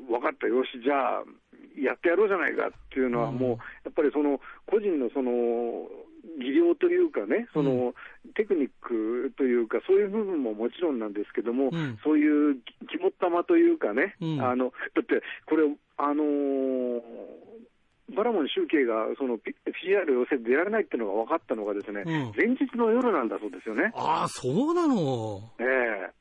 [0.07, 1.23] 分かった、よし、じゃあ、
[1.77, 3.35] やってやろうじゃないかっていうのは、うん。
[3.35, 3.55] もう、や
[3.89, 5.31] っぱりその個人のその
[6.39, 7.93] 技量というかね、その
[8.35, 11.97] テクニックというか、そういう部分ももちろんなんですけども、うん。
[12.03, 12.57] そういう
[12.89, 14.41] 肝っ玉というかね、うん。
[14.41, 15.63] あのだって、これ、
[15.97, 17.01] あのー
[18.15, 19.53] バラモン集計がその P-
[19.85, 22.33] PR 要請で出られないっていうのが分かったのがですね、うん。
[22.35, 23.91] 前日の夜なんだそうですよね。
[23.93, 25.41] ああ、そうなの。
[25.59, 26.19] ええ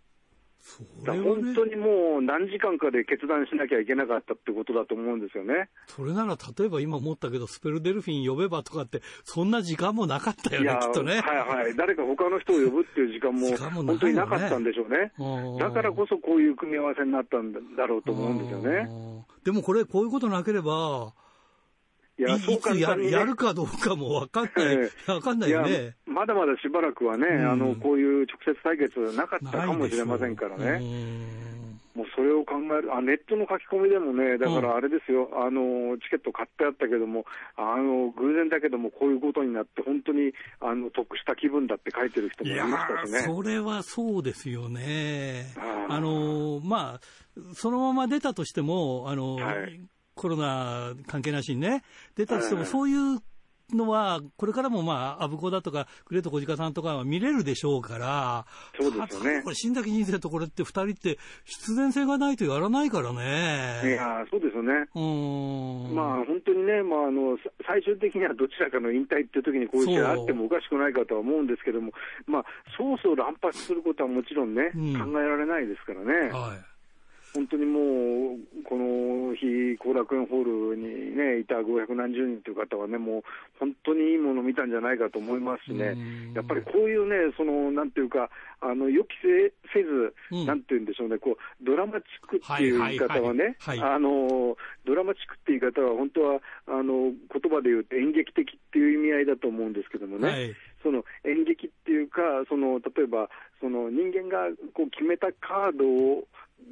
[1.05, 5.71] ね本当にもう何時間かで決断しなきゃいけなかったってことだと思うんですよね。
[5.87, 11.21] それなら、例えば今思ったけど、スペルデルフィン呼べばとかって、そんな時間もなかったよね、きっとね。
[11.21, 15.12] はいはい、誰か他の人を呼ぶっていう時間もね本当になかったんでしょうね。
[15.18, 18.88] うんだからこそこういう組み合わせになったんだろうと思うんですよね。
[18.90, 21.14] うんでもこれ、こういうことなければ、
[22.19, 24.51] いいや、そういつや簡単に、ね、るやるかどうかもわかんない。
[24.57, 25.95] え、わかんないよね。
[26.07, 27.51] まだまだしばらくはね、うん。
[27.51, 31.49] あのこういう直接対決なかったかもしれませんからね。
[31.99, 37.25] もうそれを考える、あネットの書き込みでもね、だからあれですよ、あのチケット買ってあったけども、
[37.57, 43.19] あの偶然だけども、こういうことになって、本当にあの得した気分だって書いてる人もいましたしね。
[43.23, 45.47] それはそうですよね。
[45.89, 47.01] あのまあ、
[47.55, 49.81] そのまま出たとしても、あの、はい、
[50.19, 51.83] コロナ関係なしにね、
[52.17, 53.23] 出たとしても、そういう
[53.77, 58.47] のは、これからもまあ、阿武子だとか、グレート小鹿さんとかは見れるでしょうから、
[58.81, 59.43] そうですよね。
[59.43, 63.83] これ、新崎人生とこれって二人って必然性がないとやらないからね。
[63.85, 64.73] いやそうですよね。
[64.95, 65.01] う
[65.93, 65.95] ん。
[65.95, 71.93] まあ、本当にね、まあ、あの、最終的にはどちらかの引退っていう時にこういう試合あってもおかしくないかとは思うんですけども、
[72.27, 72.45] まあ、
[72.77, 76.33] そうそう乱発することはもちろんね、うん、考えられないですからね。
[76.33, 76.78] はい。
[77.35, 83.23] 本当にもう、この日、後楽園ホールに、ね、いた500何十人という方はね、もう
[83.59, 85.97] 本当にいいものを見たんじゃないかと思いますしね、
[86.35, 89.09] やっぱりこういうね、そのなんていうか、あの予期
[89.73, 100.29] せず、うん、なんていうんでしょうね、こうドラマチックっていう言い方はね、あのドラマチックっていう言い方は、本当はあの言葉で言うと演劇的っていう意味合いだと思うんですけどもね。
[100.29, 100.55] はい。
[100.83, 103.29] その演劇っていうか、その例えば
[103.61, 106.25] その人間がこう決めたカードを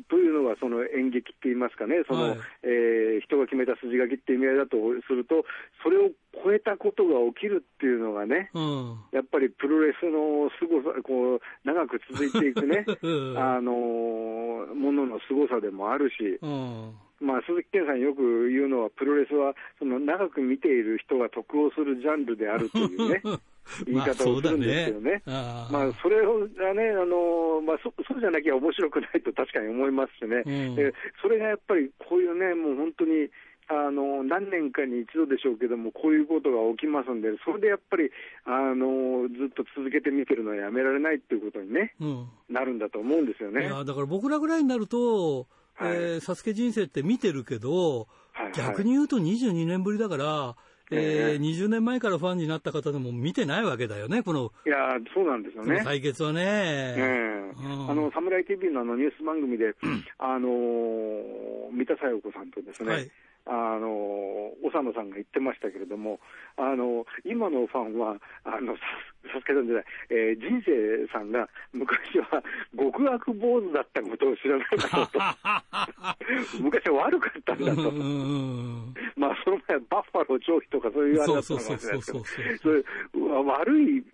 [0.08, 5.44] というのがその演劇って言いますかね、その、はい、えー、人が決めた筋書きっていう意味合いだとすると、
[5.82, 6.10] それを
[6.44, 12.84] 超えたことが起きるっていうのがね、うん、やっぱりプロレスのすごさ、こう長く続いていくね、
[13.36, 16.38] あのもののすごさでもあるし。
[16.40, 16.94] うん。
[17.18, 23.22] まあ、鈴木健さんよく言うのは、プロレスはその長く見ている人が得をするジャンルであるというね、
[23.86, 25.22] 言い方をするんですよね。
[25.26, 33.28] まあ、まあ、それがね、あのまあそ、そうじゃなきゃ面白くないと 確かに思いますしね、うん、でそれがやっぱりこういうね、もう本当に、
[33.68, 38.10] あの何年かに一度でしょうけども、こういうことが起きますんで、それでやっぱり
[38.44, 43.68] あのずっと続けて見てるのはやめられないっていうことにね、うん、なるんだと思うんですよね。
[43.68, 50.56] だから僕らぐらいになると、はい、えー、サスケ人生って見てるけど、はいはい、逆に言うと22年ぶりだから、
[50.90, 54.52] えー、20年前からファンになった方でも見てないわけだよね、この。
[54.66, 54.76] いや
[55.14, 55.82] そうなんですよね。
[55.84, 56.42] 対決はね。
[56.44, 59.74] えー、うん、あの、サムライ TV のあのニュース番組で、
[60.18, 63.10] あのー、三田小夜子さんとですね、はい
[63.48, 66.18] あの、長野さんが言ってましたけれども、
[66.56, 72.42] あの、今のファンは、あの、さすけさんじゃない、えー、人生さんが昔は
[72.76, 75.18] 極悪坊主だったことを知らないだろうと。
[76.62, 77.92] 昔は悪かったんだと。
[79.88, 82.24] バッファロー長飛とかそういうあれだったかもしれないですけど、
[83.44, 84.04] 悪い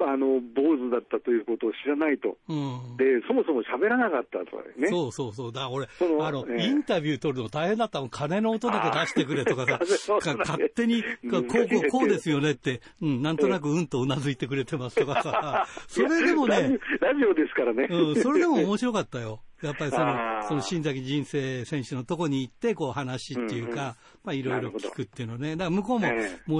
[0.00, 2.36] あの坊主だったということを知らないと。
[2.48, 4.88] うん、で、そもそも喋らなかったとかね。
[4.88, 5.52] そうそうそう。
[5.52, 5.88] だから俺、
[6.20, 8.10] あの、インタビュー取るの大変だったもん。
[8.10, 9.78] 金の音だけ出してくれとかさ、
[10.38, 17.88] 勝手に、こう、こう、こうですよねって、うん、なんとなくうんとうなずいてくれてますとかさ、 それでもね、ラジオですからね。
[17.90, 19.40] うん、それでも面白かったよ。
[19.62, 20.16] やっぱりその、
[20.48, 25.56] その新崎人生選手のとこに行って、こう話っていうか、まあいろいろ聞くっていうのね。
[25.56, 26.06] だから向こうも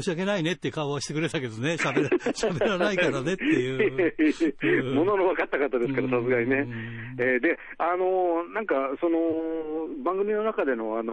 [0.00, 4.94] 申し訳ないねって顔はしてくれたけどね、喋ら、 喋らないからねっていう。
[4.94, 6.66] ものの分かった方ですから、さすがにね。
[7.18, 9.18] えー、で、あのなんか、その、
[10.04, 11.12] 番組の中での、あの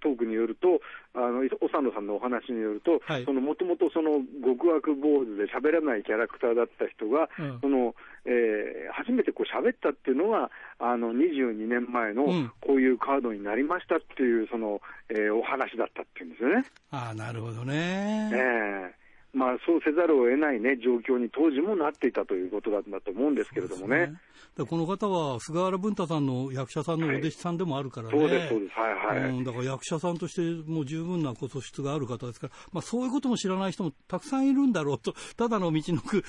[0.00, 0.80] トークによると、
[1.14, 7.94] あの、長野さんのお話によると、はい、その、もともとその、極悪坊主で喋らないキャラクターだった人が、うん、その、
[8.24, 16.64] えー、初めてこう喋ったっていうのが、あの22年前のこういうカードになりましたっていう、その、えー、お話だったっていうんですよね。
[16.90, 18.30] ああ、なるほどね。
[18.32, 19.01] ええー
[19.32, 24.12] まあ、そうせざるを得ない、ね、状況に当時もなっていたということだったと思うんですけれどもね。
[24.58, 24.66] ね。
[24.68, 36.22] この方は菅原文太さんの役者さんのお弟子さんでもあるからね、はい、そうです、そうです、はいはい、うん、だから役者さんとしてもう十分な素質がある方ですから、まあ、そういうことも知らない人もたくさんいるんだろうと、ただの道のく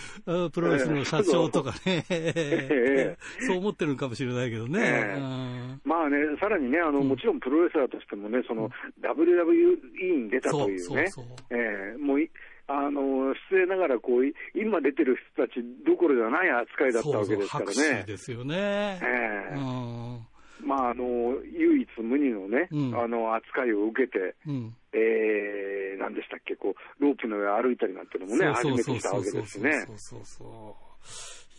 [0.52, 4.80] プロレスの社長とかね、 えー、そう思ってるかもしれないけどね。
[4.82, 8.70] えー、まあね、さらにねあの、もちろんプロレスラーとしてもね、その、うん、
[9.04, 11.26] WWE に出たというね、そうそうそう。
[11.50, 12.22] えー、もう
[12.67, 17.73] あの失礼ながらこう、今出てる人たちどころじゃない扱いだったわけですからね。
[17.73, 18.99] そうですよね。
[19.02, 19.60] えー、う
[20.19, 20.28] ん。
[20.65, 21.04] まあ、あの
[21.43, 29.86] 唯一無二のね、うん、あの扱いを受けて、うん、えー、なんでしたっけ、こうロープの上歩いたりなんていうのもね、初めてしたわけですね。
[29.88, 30.78] そうそうそ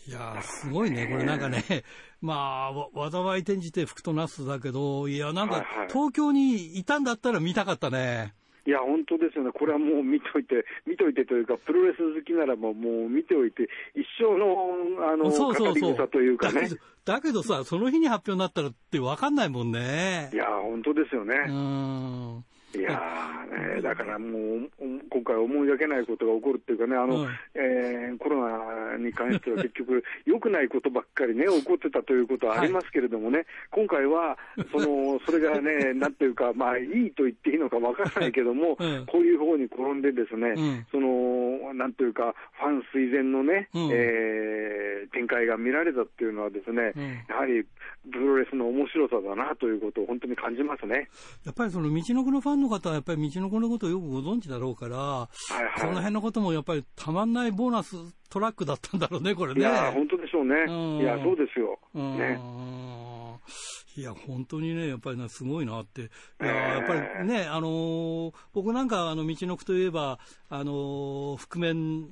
[0.06, 1.24] ういやすごいね、これ。
[1.24, 1.62] なんかね、
[2.20, 8.34] まあ、災い転じて福となすだけど、いや、なんか、東京にいたんだったら見たかったね。
[8.66, 16.68] いや、本当ですよね、これはもう見といて、 見といてというか、プロレス好きならばもう見ておいて、一生の、あの、そうそうそうというかね
[17.04, 17.14] だ。
[17.16, 20.30] だけどさ、その日に発表になったらって分かんないもんね。
[20.32, 21.34] いや、本当ですよね。
[21.48, 22.44] うん。
[22.78, 24.70] いやーね、だからもう、
[25.10, 34.38] 今回思いがけないことが起こるっていうかね、あの、うんえーコロナに関しては 結局、良くないことばっかりね、起こってたということはありますけれどもね、今回は、
[34.72, 39.06] その、 それがね、なんていうか、まあ、いいと言っていいのかわからないけども、うん。
[39.06, 40.86] こういう方に転んでですね、うん。
[40.90, 43.88] その、なんていうか、ファン垂涎のね、うん。
[43.92, 47.02] えー展開が見られたっていうのはですね、うん。
[47.28, 47.64] やはり
[48.10, 51.08] プロレスの面白さだなということを本当に感じますね。
[51.44, 55.80] やっぱりその道のくのファンの方は、やっぱり道のくのことをよくご存知だろうから、はいはい。
[55.80, 57.96] この辺のこともやっぱりたまんないボーナス
[58.30, 59.60] トラックだったんだろうね、これね。
[59.60, 60.54] いやー、本当でしょうね。
[60.66, 61.78] うんいや、そうですよ。
[61.94, 62.38] うんね。
[63.96, 66.00] いや、本当にね、やっぱりな、すごいなって。
[66.02, 66.10] いや、
[66.40, 70.18] えーやっぱりね、あのー僕なんか、あの、道のくといえば、
[70.50, 72.02] あのー覆面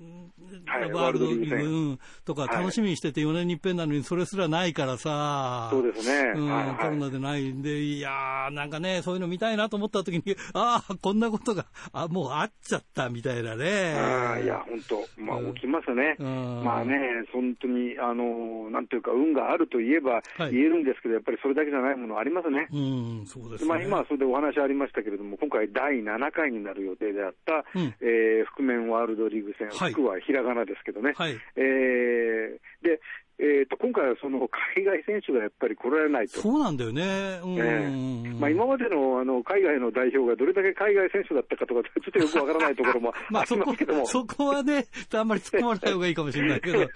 [0.67, 5.71] はいワールドリーグ戦うんとかはい楽しみにしてて4年に一遍なのに、それすらないからさ。
[5.73, 6.33] そうですね。
[6.37, 13.95] うんはいはいコロナでないんで、いやー、なんかね、そういうの見たいなと思った時に、 ああ、こんなことが、あ、もうあっちゃったみたいなね。
[13.99, 16.12] あーいや、本当、まあ、うん起きますね。
[16.19, 16.99] うんまあね、
[17.33, 22.69] 本当に、あの、なんていうか、運があると言えばはい言えるんですけど、やっぱりそれだけじゃないものありますね。
[22.73, 22.77] う
[23.23, 23.69] ん、そうですね。
[23.69, 31.13] まあ、今はそれでお話ありましたけれども、今回第7回になる予定であった、うんえー覆面ワールドリーグ戦、はい服はひらがなですけどね。
[31.17, 33.01] はいえーで、
[33.39, 36.41] えーと、今回はその 海外選手がやっぱり来られないと。
[36.41, 37.41] そうなんだよね。
[37.45, 37.59] うん。
[37.59, 46.79] ええまあ、今までのあの海外の代表がどれだけ海外選手だったかとか、 ちょっとよくわからないところも まああそこりますけども。、そこはね、あんまり突っ込まない方がいいかもしれないけど。
[46.79, 46.87] いや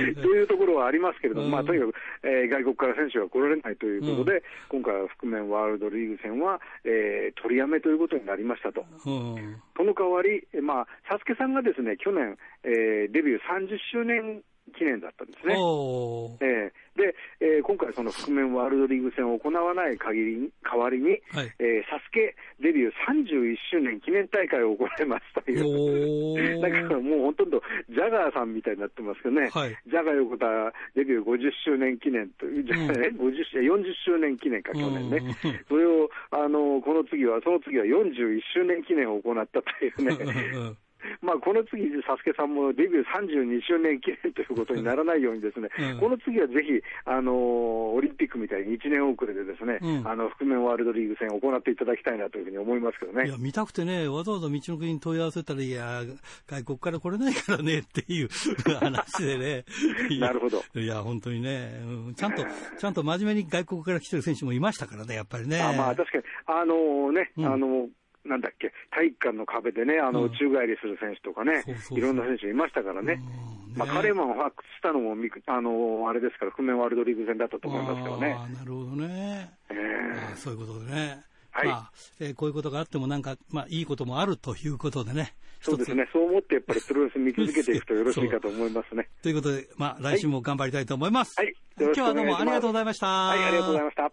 [0.00, 8.84] いうところはありますけれども、うんまあ、とにかく、えー外国から選手が来られないということで、今回は覆面ワールドリーグ戦は、えー取りやめということになりましたと。
[9.06, 9.56] うん。
[9.76, 14.42] その代わり、えーまあ、サスケさんがですね、去年、えーデビュー30周年
[14.72, 15.54] 記念だったんですね。
[15.54, 21.48] えーで、えー今回、その覆面ワールドリーグ戦を行わない限りに代わりに、はい。
[21.58, 25.64] えーサスケデビュー31周年記念大会を行いますという。
[25.64, 27.00] お だからー。
[27.00, 29.70] もうほとんどジャガーさんみたいになってますけどね、はい。
[29.86, 30.46] ジャガー横田
[30.94, 35.16] デビュー50周年記念という、じゃあね50周40周年記念か、去年ね。
[35.16, 40.16] うん、それをあのこの次は、その次は41周年記念を行ったというね、
[40.54, 40.76] うん
[41.20, 53.36] まあ、この次、サスケさんもデビュー32周年記念ということにならないようにですね、うんこの次はぜひ、あのオリンピックみたいに1年遅れでですね、うんあの覆面ワールドリーグ戦を行っていただきたいなというふうに思いますけどねいや、。
[53.38, 56.02] 見たくてね、わざわざ道の国に問い合わせたら、いや、
[56.46, 58.28] 外国から来れないからねっていう
[58.80, 59.64] 話でね。
[60.18, 60.62] なるほど。
[60.74, 62.44] いや、本当にね、うんちゃんと、
[62.78, 65.60] ちゃんと真面目に外国から来てる選手もいましたからね、やっぱりね。
[65.60, 67.88] あまあ、確かに、あのね、うんあの、
[68.24, 73.14] なんだっけ、体育館の壁でね、あの、うん宙返りする選手とかねいろんな選手いましたからね。
[73.14, 79.50] うんまあ、ねカレーマンを発掘したのもみく、あの、あれですから、覆面ワールドリーグ戦だったと思いますけどねなるほどね。
[79.70, 81.22] えそういうことでね。
[81.54, 85.34] はいまあえーこういうことがあっても、なんか、まあ、いいこともあるということでね。
[85.60, 89.08] そうですね、そう思ってやっぱりプロレス見続けていくとよろしいかと思いますね。
[89.22, 91.38] ということで、まあ、来週も頑張りたいと思います。
[91.38, 93.06] はいよ今日ろしくお願いしますはどうもありがとうございました。
[93.06, 94.12] はい、ありがとうございました。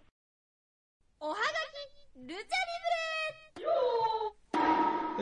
[1.20, 1.40] おはが
[2.14, 2.40] きルチャリ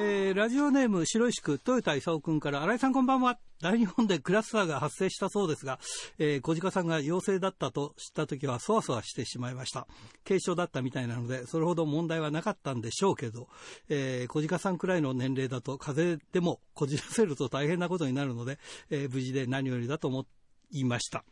[0.01, 3.37] えーラジオネーム白石区豊田勲君から新井さんこんばんは。
[3.61, 5.81] 大日本でクラスターが発生したそうですが、
[6.21, 9.89] えー小鹿さんが陽性だったと知った時はそわそわしてしまいました。
[10.25, 13.49] 軽症だったみたいなのでそれほど問題はなかったんでしょうけど、
[13.89, 20.27] えー小鹿さんくらいの年齢だと風邪でもこじらせると大変なことになるので、えー無事で何よりだと思
[20.71, 21.25] いました。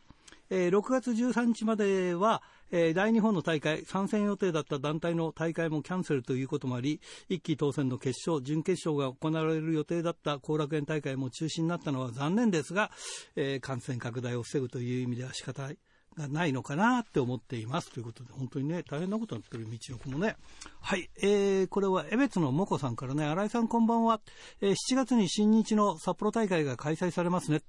[0.51, 12.91] えー6月13日までは、えー大日本の大会、参戦予定だった団体の大会もキャンセルということもあり、一期当選の決勝、準決勝が行われる予定だった後楽園大会も中止になったのは残念ですが、
[13.35, 15.71] えー感染拡大を防ぐという意味では仕方
[16.17, 20.37] がないのかなって思っていますということで、本当にね、大変なことになってる道の子もね。
[20.81, 24.21] はい、えー、これは江別のもこさんからね、新井さんこんばんは。
[24.61, 27.61] えー7月に新日の札幌大会が開催されますね。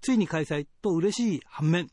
[0.00, 1.88] ついに開催と嬉しい反面、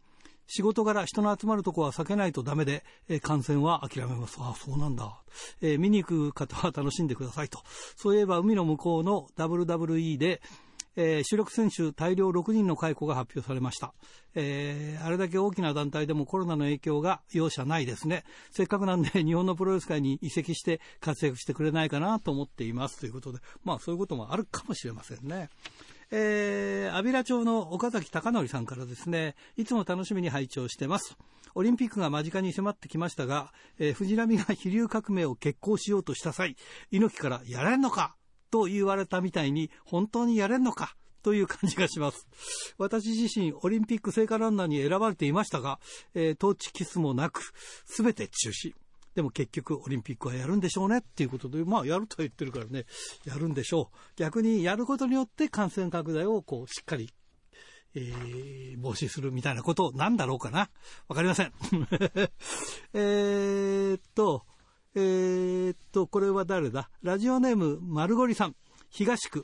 [0.51, 4.37] 仕事柄人の集まるとこは避けないとダメで、えー観戦は諦めます。
[4.39, 5.21] ああ、そうなんだ。
[5.61, 7.59] え見に行く方は楽しんでくださいと。
[7.95, 10.41] そういえば海の向こうの WWE で、
[10.95, 13.93] えー主力選手大量6人の解雇が発表されました、
[14.35, 25.49] えーあれだけ大きな団体でもコロナの影響が容赦ないですねせっかくなんで 日本のプロレス界に移籍して活躍してくれないかなと思っていますということでまあそういうこともあるかもしれませんね
[26.11, 31.15] えー、安平町の岡崎隆則さんからですね、いつも楽しみに拝聴してます。
[31.55, 36.55] オリンピックが間近に迫ってきましたが、えー藤波が飛竜革命を決行しようとした際、
[36.89, 38.15] 猪木からやれんのか
[38.49, 42.27] と言われたみたいに、本当にやれんのかという感じがします。
[42.77, 45.79] 私自身、オリンピック聖火ランナーに選ばれていましたが、
[46.15, 47.51] えートーチキスもなく、
[47.85, 48.73] すべて中止。
[49.19, 52.85] でも結局オリンピックはやるんでしょうねっていうことで、まあやるとは言ってるからね、
[53.25, 53.97] やるんでしょう。
[54.15, 57.09] 逆にやることによって感染拡大をこうしっかり
[57.95, 60.69] えー、防止するみたいなことなんだろうかな
[61.09, 61.51] わかりません。
[62.93, 64.45] えっと、
[64.95, 66.89] えー、っと、これは誰だ？
[67.01, 68.55] ラジオネーム、丸ゴリさん、
[68.89, 69.43] 東区。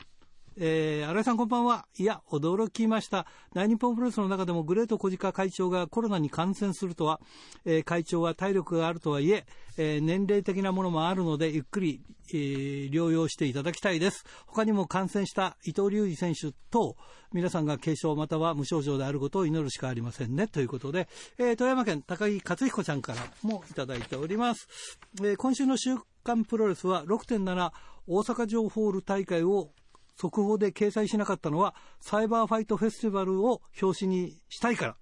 [0.58, 1.86] えー、新井さんこんばんは。
[1.98, 3.26] いや、驚きました。
[3.52, 7.20] 大日本プロレスの中でもグレート小鹿会長がコロナに感染するとは、
[7.66, 9.44] えー、会長は体力があるとはいえ
[9.76, 12.00] えー、年齢的なものもあるので、ゆっくり、
[12.30, 14.24] えー、療養していただきたいです。
[14.46, 16.96] 他にも感染した伊藤隆二選手と、
[17.34, 20.48] 皆さんが軽症または無症状であることを祈るしかありませんね。
[20.48, 24.68] ということで、えー、富山県高木克彦ちゃんからもいただいております。
[25.20, 27.72] えー、今週の週刊プロレスは6.7
[28.08, 29.72] 大阪城ホール大会を
[30.16, 34.96] 速報で掲載しなかったのは、サイバーファイトフェスティバルを表紙にしたいから。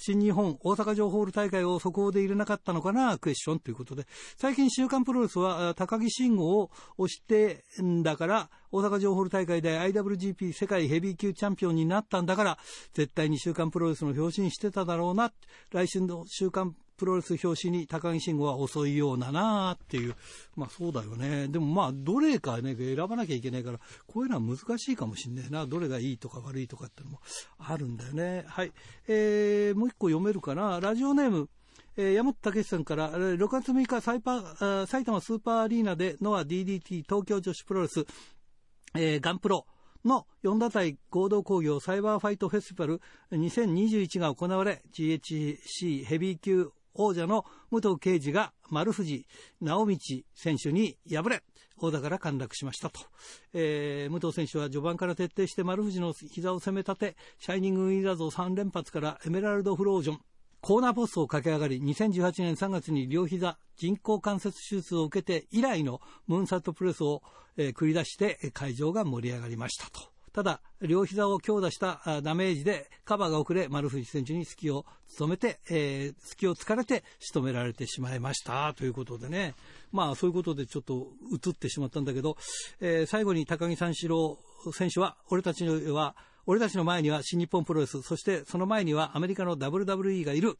[0.00, 4.06] 新日本大阪城ホール大会を速報で入れなかったのかな、クエスチョンということで、
[4.36, 12.58] 最近週刊プロレスは高木慎吾を押してんだから、大阪城ホール大会で IWGP 世界ヘビー級チャンピオンになったんだから、
[12.94, 15.32] 絶対に週刊プロレスの表紙にしてただろうな、
[15.72, 20.14] 来週の週刊プロレス表紙に高木慎吾は遅いようななっていう、
[20.56, 21.46] まあそうだよね。
[21.48, 25.66] でもまあ、どれかね、選ばなきゃいけないから、こういうのは難しいかもしんないな。
[25.66, 27.20] どれがいいとか悪いとかってのも
[27.58, 28.44] あるんだよね。
[28.48, 28.72] はい。
[29.06, 30.80] えー、もう一個読めるかな。
[30.80, 31.48] ラジオネーム、
[31.96, 38.04] えー、山本武さんから、6月6日、サイパー埼玉スーパーアリーナでノア DDT 東京女子プロレス、
[38.96, 39.66] えー、ガンプロ、
[40.04, 43.00] の4打体合同工業サイバーファイトフェスティバル
[43.32, 49.26] 2021が行われ GHC ヘビー級王者の武藤敬司が丸藤
[49.60, 49.96] 直道
[50.34, 51.42] 選手に敗れ、
[51.78, 53.00] 王座から陥落しましたと。
[53.52, 60.20] えー、武藤選手は序盤から徹底して丸藤の膝を攻め立て、シャイニングウィザーズを3連発からエメラルドフロージョン、
[60.60, 67.22] コーナーポストを駆け上がり、2018年3月に両膝人工関節手術を受けて以来のムーンサットプレスを、
[67.56, 70.17] えー、繰り出して会場が盛り上がりましたと。
[70.32, 79.54] ただ、両膝を強打したダメージでカバーが遅れ、丸藤選手に隙を務めて、えー、隙を突かれて仕留められてしまいましたということでね、
[79.92, 82.36] まあそういうことでちょっと映ってしまったんだけど、
[82.80, 84.38] えー、最後に高木三四郎
[84.72, 86.16] 選手は、俺たちは、
[86.46, 90.56] 俺たちの前には新日本プロレス、そしてその前にはアメリカの WWE がいる。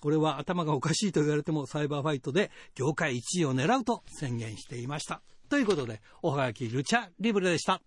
[0.00, 5.22] これは頭がおかしいと言われてもサイバーファイトで業界1位を狙うと宣言していました。
[5.48, 7.80] ということで、おはがきルチャリブレでした。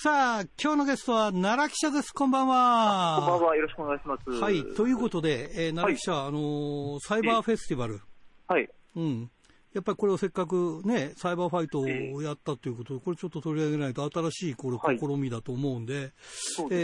[0.00, 2.14] さあ、今日のゲストは奈良記者です。
[2.14, 3.16] こんばんは。
[3.18, 3.56] こんばんは。
[3.56, 4.30] よろしくお願いします。
[4.30, 4.62] はい。
[4.76, 8.00] ということで、えー、奈良記者、はい、あのー、サイバーフェスティバル。
[8.46, 8.68] はい。
[8.94, 9.28] うん。
[9.74, 16.10] やっぱりこれをせっかくね、サイバーファイトをやったということで、これちょっと取り上げないと新しいこれ試みだと思うんで、はい、え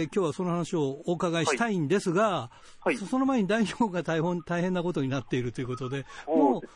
[0.02, 2.50] ー、今日はその話をお伺いしたいんですが、
[2.80, 6.68] はい、その前に代表が大変大変なことになっているということで、もう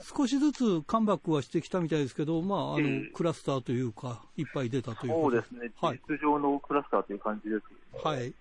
[0.00, 7.62] 少しずつカムバックはしてきたみたいですけど、まあ、あの、えー、クラスターというか、いっぱい出たというそうですね、はい、事実上のクラスターという感じです、
[7.94, 8.32] ね、はい。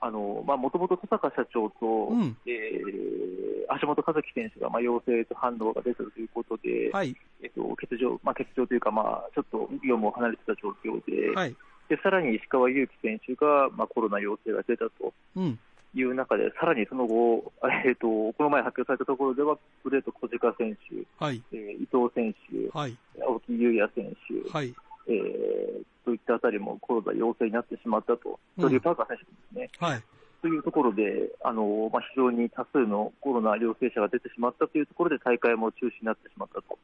[0.00, 11.56] あの、まあ、もともと戸坂社長と、うん、えー、橋本和樹選手が、まあ、陽性と反応が出てるということで、はい、えっと、欠場、まあ、欠場というか、まあ、ちょっと業務を離れてた状況で、はい、
[11.88, 15.12] で、さらに石川祐希選手が、まあ、コロナ陽性が出たと。
[15.36, 15.58] うん
[15.94, 17.52] いう中で、さらにその後、
[17.84, 21.42] えーと、この前発表されたところでは、グレート小鹿選手、はい。
[21.52, 24.74] えー、伊藤選手、はい、青木優也選手、はい。
[25.08, 29.70] えー、といったあたりもコロナ陽性になってしまったと、ドリュー・パーカー選手ですね。
[29.78, 30.02] はい。
[30.40, 36.78] というところで、あのまあ、非常に多数のコロナ陽性者が出てしまったというところで、大会も中止になってしまったと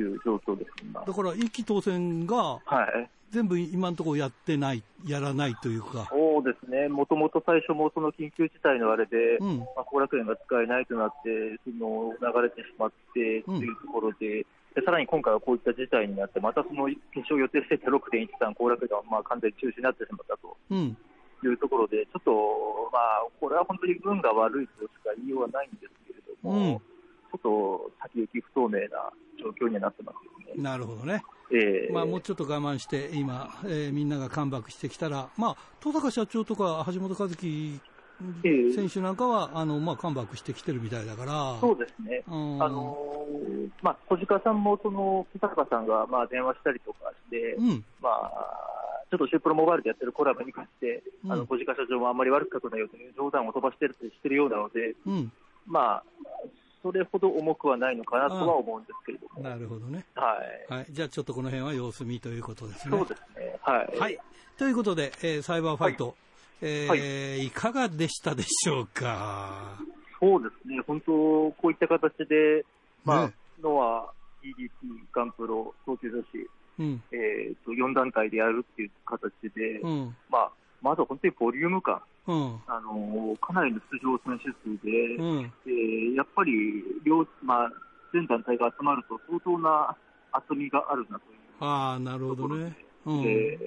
[0.00, 0.70] いう状況です、
[1.06, 6.08] だから、一期当選が、はい、全部今のところやってない、やらないというか。
[6.10, 20.56] そうですね、もともと最初もその緊急事態のあれで、うん、まあ、後楽園が使えないとなって、その流れてしまってというところで、でさらに今回はこういった事態になって、またその決勝予定していた6.13後楽園がまあ完全に中止になってしまったと。
[21.44, 26.82] いうところで、ちょっと、まあ、これは本当に運が悪いとしか言いようはないんですけれども、うん、
[27.30, 30.62] ちょっと先行き不透明な状況にはなってますよね。
[30.62, 31.22] なるほどね。
[31.50, 37.80] えー、まあ、もうちょっと我慢して、今、えー、みんながカムバックしてきたら、まあ、戸坂社長とか橋本和樹
[38.42, 55.32] 選手なんかは、あのまあ、カムしてきてるみたいだから、そうですね、あのー、まあ、小鹿さんもその戸坂さんがまあ電話したりとかして、うん、まあ、ちょっとシュープロモバイルでやってるコラボに関して、うん、あの小鹿社長もあんまり悪く書くなよという冗談を飛ばしてるしてるようなので、うん、
[55.66, 56.04] まあ、
[56.82, 59.42] それほど重くはないのかなとは思うんですけれども。
[59.42, 60.04] なるほどね。
[60.14, 60.38] は
[60.70, 60.72] い。
[60.72, 60.86] はい。
[60.90, 62.96] じゃあちょっとこの辺は様子見ということですね。
[62.96, 63.58] そうですね。
[63.62, 63.98] はい。
[63.98, 64.18] はい。
[64.56, 66.14] ということで、えー、サイバーファイト、はい、
[66.62, 69.78] えーはい、いかがでしたでしょうか？
[70.20, 72.64] そうですね、本当、こういった形で、
[73.04, 74.12] まあ、ね、ノア、
[74.42, 74.68] EDP、
[75.12, 76.50] ガンプロ、東京女子、
[76.80, 80.50] うん、えーと、4団体でやるっていう形で、うん、まあ、
[80.82, 86.52] まず本当にボリューム感、うん、あのかなりの出場選手数で、うん、えー、やっぱり
[87.02, 87.72] 両、まあ、
[88.12, 89.96] 全団体が集まると相当な
[90.30, 91.38] 厚みがあるなという。
[91.60, 92.76] ああ、なるほどね。
[93.06, 93.58] うん、えー、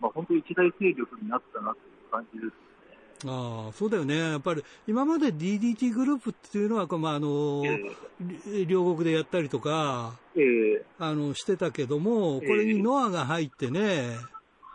[0.00, 3.28] まあ、本当に一大勢力になったなという感じです。
[3.28, 4.18] ああ、そうだよね。
[4.18, 14.16] やっぱり、今まで DDT グループっていうのは、まあ、あの、えー、両国でやったりとか、えー、あの、してたけども、これにノアが入ってね。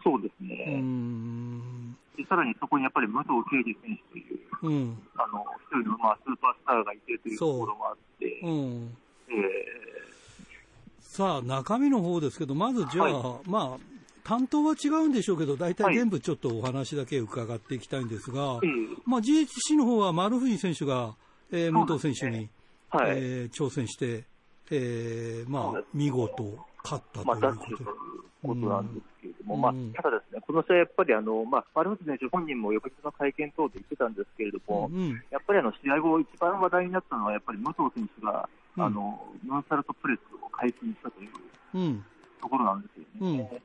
[0.04, 0.66] そうですね。
[0.70, 1.81] うんで
[2.28, 8.48] さらにそこにやっぱり武藤敬司選手という、うん、あの、一人の、まあ、スーパースターがいてというところもあって、う。
[8.48, 8.98] うん、
[9.30, 13.92] えー、さあ、中身の方ですけど、まずじゃあ、はい、まあ、
[14.24, 18.68] 担当は違うんでしょうけど、大体全部ちょっとお話だけ伺っていきたいんですが、はい、
[19.06, 21.16] まあ、GHC の方は丸藤選手が、
[21.52, 22.50] えー、武藤選手に、ね
[22.90, 24.26] はい、えー、挑戦して、
[24.70, 26.44] えー、まあ、見事
[26.84, 27.84] 勝ったということで。
[27.84, 27.96] まあ、
[28.42, 42.04] ことなんですけれども、うん、まあ、ただですね、この試合、やっぱりあの、まあ、丸藤選手本人も翌日の会見等で言ってたんですけれども、うん、やっぱりあの試合後、一番話題になったのは、やっぱり武藤選手が、うん、あのノンサルトプレスを解禁したという
[42.42, 43.62] ところなんですよね。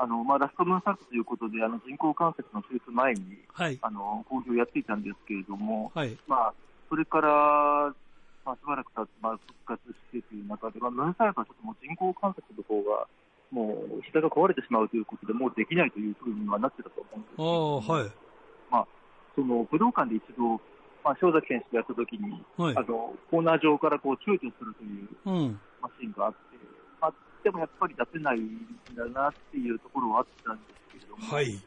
[0.00, 6.54] あのまあ、ラストムーンサルトということで、あの人工関節の手術前に、はい、あの公表をやっていたんですけれども、はい、まあ、
[6.88, 7.92] それから、
[8.46, 13.06] まあ、しばらく経って、まあ、復活してという中で、まあ、ムーンサルトはちょっともう人工関節の方が、
[13.50, 17.36] もう膝が壊れてしまうということで、もうできないというふうにはなってたと思うんです。
[17.36, 18.12] けど、あはい。
[18.70, 18.86] まあ、
[19.34, 20.60] その武道館で一度、
[21.04, 26.38] まあ、塩崎選手がやったときに、はい、あのコーナー上からこう躊躇するというマシンがあって、
[27.00, 31.58] まあ、でもやっぱり出せないんだなっていうところはあったんですけれども、はい、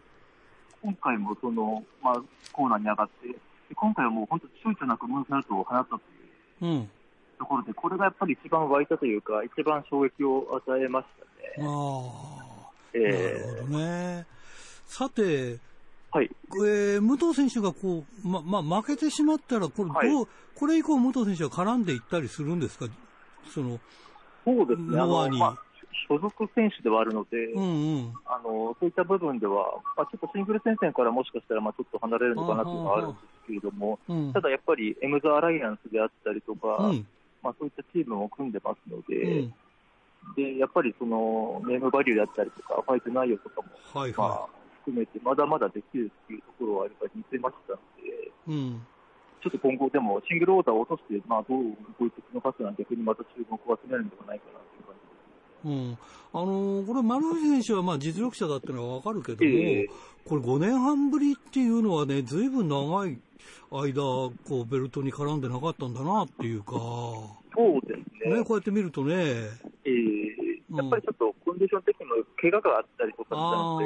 [0.81, 2.15] 今回もその、まあ、
[2.51, 3.35] コーナーに上がって、
[3.73, 5.95] 今回はもう本当、躊躇なくムーンサルトを放ったと
[6.65, 6.87] いう。
[7.41, 11.07] ところで、これがやっぱり一番湧いたというか、一番衝撃を与えまし
[11.57, 11.67] たね。
[11.67, 14.25] あえー、なるほどね。
[14.85, 15.57] さて、
[16.11, 16.29] はい。
[16.55, 22.85] えー、武藤選手がこう、ままあ、負けてしまったら、これどう、はい、これ以降、武藤選手は絡んでいったりするんですか、
[23.49, 23.79] その
[24.45, 24.97] そうですね、
[26.07, 37.07] 所属選手ではあるので、うんうん、あのそういった部分では、まあ、ちょっとシングル戦線からもしかしたらまあちょっと離れるのかなというのはあるんですけれども、うん、ただやっぱりエムズ・アライアンスであったりとか、うん、
[37.43, 39.53] まあ、そういったチームも組んでますので、うん、
[40.35, 44.47] でやっぱりそのネームバリューであったりとか、ファイト内容とかも、はいはい、まあ、
[44.81, 48.31] 含めて、まだまだできるっていうところはやっぱり見せましたので。
[48.47, 48.87] うん。
[49.41, 51.63] ちょっと今後でもシングルオーダーを落として、まあ、どう
[51.99, 55.11] 動いていくのかというのは逆にまた注目を集めるんではないかなという感じ
[55.63, 55.97] うん、
[56.33, 59.87] あのー、これ、丸藤選手はまあ実力者だっていうのは分かるけども、えー、
[60.27, 63.19] これ5年半ぶりっていうのはね、ずいぶん長い
[63.71, 68.35] 間、こう、ベルトに絡んでなかったんだなっていうか、そうですね。
[68.37, 69.15] ね、こうやって見るとね、
[69.83, 73.85] えー、やっぱりちょっとコンディション的にも怪我があったりとかしたので、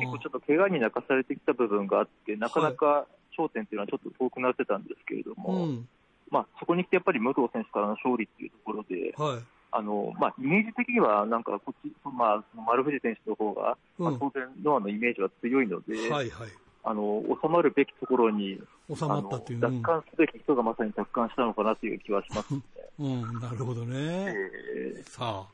[0.00, 5.88] 結構ちょっと怪我に泣かされてきた部分があって、なかなか焦点っていうのはちょっと遠くなってたんですけれども、うん、
[6.30, 16.48] まあ、そこに来てやっぱり武藤選手からの勝利っていうところで、はい、あのまあ、イメージ的にはなんかこっち、まあ、丸藤選手の方が、うん、まあ、当然、ノアのイメージは強いので、はいはい、
[16.86, 18.60] あの収まるべきところに
[18.94, 22.60] 収まったという、奪還すべき人がまさに奪還したのかなという気はします、ね、
[23.00, 23.96] うん、なるほどね。
[23.96, 25.48] えー、さあ、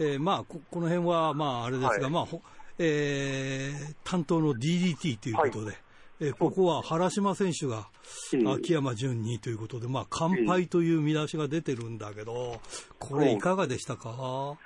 [0.00, 2.26] えー、まあこ、この辺は、まあ、あれですが、はい、まあ、
[2.78, 5.76] えー、担当の DDT ということで、はい。
[6.20, 7.88] えここは原島選手が
[8.54, 12.60] 秋山純にということで、まあ、乾杯という見出しが出てるんだけど、
[12.98, 14.56] これ、いかがでしたか、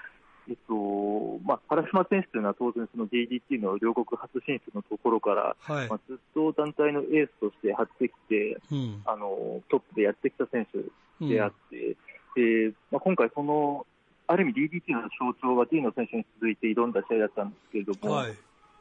[0.49, 11.97] えっとまあ、原島選手というのは当然、その DDT の両国初進出のところから、はい、まあ、ずっと団体のエースとして張ってきて、うん、あのトップでやってきた選手であって、
[12.37, 13.87] うん、でまあ、今回、その
[14.27, 18.35] ある意味 DDT の象徴は D の選手に続いて挑んだ試合だったんですけれども、はい、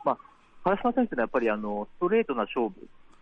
[0.06, 0.18] まあ、
[0.64, 2.76] 原島選手はやっぱりあのストレートな勝負、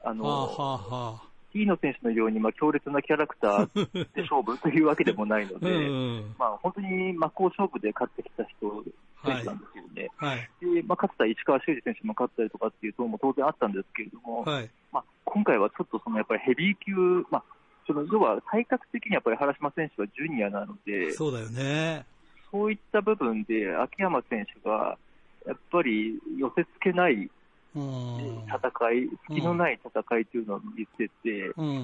[0.03, 1.21] あの、はあは
[1.55, 8.83] あ、T の選手のように、まあ、強烈なキャラクターで勝負というわけでもないので、 うん、まあ、本当に真っ向勝負で勝ってきた人、
[9.25, 10.09] 選手なんですよね。
[10.17, 17.43] はい、でまあ、勝った市川修司選手も勝ったりとかっていうとも当然あったんですけれども、はい、まあ、今回はちょっとそのやっぱりヘビー級、まあ、
[17.87, 22.05] その要は体格的にやっぱり原島選手はジュニアなので、そうだよね。
[22.51, 24.97] そういった部分で秋山選手が
[25.45, 27.29] やっぱり寄せ付けない
[27.75, 31.09] 戦い、隙のない戦いというのを言って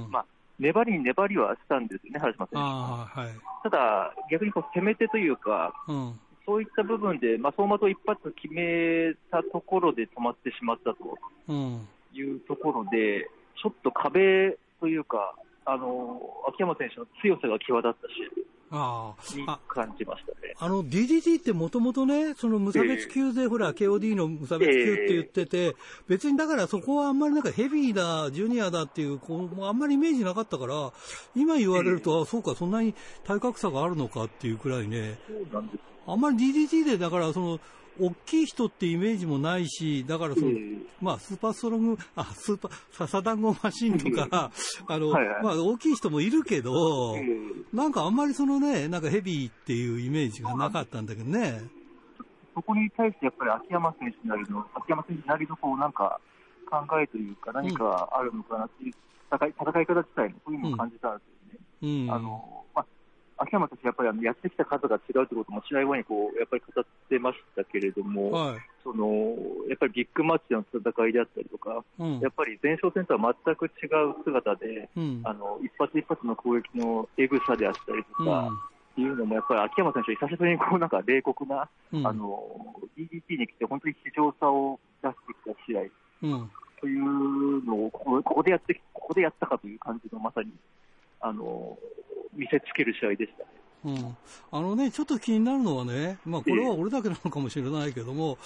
[0.09, 0.25] まあ、
[0.59, 3.07] 粘りに粘りはしたんですよね、原島選手は。
[3.07, 3.29] はい、
[3.63, 11.17] ただ、逆にこう攻め手というか、うん、そういった部分で、まあ、走馬灯一発決めたところで止まってしまったと
[12.13, 13.29] いうところで、
[13.61, 15.35] ちょっと壁というか、
[15.65, 18.13] あの秋山選手の強さが際立ったし、
[18.73, 19.13] あ
[19.47, 20.55] あ感じましたね。
[20.57, 25.75] あの、DDT ってもともとね、その無差別級で、えー、ほら、KOD の無差別級って言ってて、えー、
[26.07, 30.93] 別にだからそこはあんまりなんかヘビーだ、ジュニアだっていう、こう、あんまりイメージなかったから、
[31.35, 32.95] 今言われると、えー、あ、そうか、そんなに
[33.25, 35.19] 体格差があるのかっていうくらいね。
[35.27, 35.79] そうなんです。
[36.07, 37.59] あんまり DDT で、だからその、
[37.99, 44.51] 大きい人ってイメージもないし、だからその、えー、まあ、スーパーストロング、あ、スーパー、笹団子マシンとか、
[44.87, 51.61] あの、はいはい、まあ、大きい人もいるけど、えー、なんかあんまりそのね、なんかヘビーっていうイメージがなかったんだけどね。
[52.53, 56.19] そこに対してやっぱり秋山選手なりの、秋山選手なりのこう、なんか
[56.69, 58.93] 考えというか、何かあるのかなっていう、
[59.33, 61.23] 戦い戦い方自体もそういうのを感じたんで
[61.81, 62.03] すよね。
[62.05, 62.60] うん、あの、まあ
[63.41, 69.35] 秋山選手、やっぱりやってきた数が違うということも試合後にこうやっぱり語ってましたけれども、はい、その
[69.67, 73.69] やっぱりビッグマッチの戦いであったりとか、うん、やっぱり前哨戦とは全く違
[74.09, 78.49] う姿で、うん、あの一発一発の攻撃のエグさであったりとか、
[78.91, 82.39] っていうのも、やっぱり秋山選手、久しぶりにこうなんか冷酷な、うん、あの
[82.97, 90.51] DDT に来て、本当に非常さを出してきた試合、うん、というのをここでやってここでやったかという感じの、まさに
[91.21, 91.77] あの
[92.33, 93.45] 見せつける試合でした
[93.83, 94.17] うん、
[94.51, 98.37] あのね、ちょっと気になるのはね、まあ、これは俺だけなのかもしれないけども、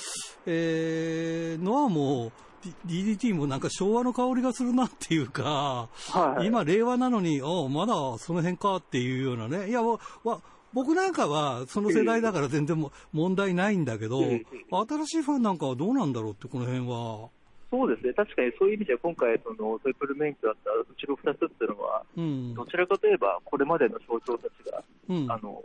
[0.45, 2.31] えー、ノアも
[2.87, 9.99] DDT もなんか昭和の香りがするなっていうか、はい、今、令和なのに、おまだその辺かっていうようなね、いや、わ
[10.73, 14.41] 僕なんかはその世代だから全然も問題ないんだけど、新
[15.05, 17.29] しいファンなんかはどうなんだろうって、この辺は。
[17.75, 25.59] そうですね、確かにそういう意味では、今回、そのトリプルメインとだった後ろ2つっていうのは、うん、どちらかといえば、これまでの象徴たちが、うん、あの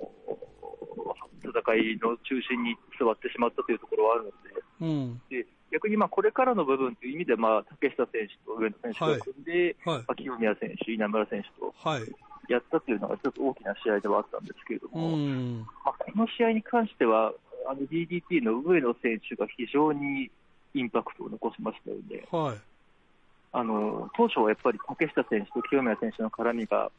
[1.38, 4.34] 戦いの中心に座ってしまったというところはあるので、
[4.80, 9.96] うん、で逆にまあこれからの部分という意味で、まあ、竹下選手と上野選手を組んで、はい。
[10.02, 11.72] はい、清宮選手、稲村選手と
[12.48, 15.16] やったというのが一つ大きな試合ではあったんですけれども、
[15.86, 17.32] まあ、この試合に関しては、
[17.70, 20.30] あの DDT の上野選手が非常に
[20.74, 22.24] インパクトを残しましたよね。
[22.30, 22.58] はい、
[23.52, 26.90] あの当初はやっぱり竹下選手と清宮選手の絡みが、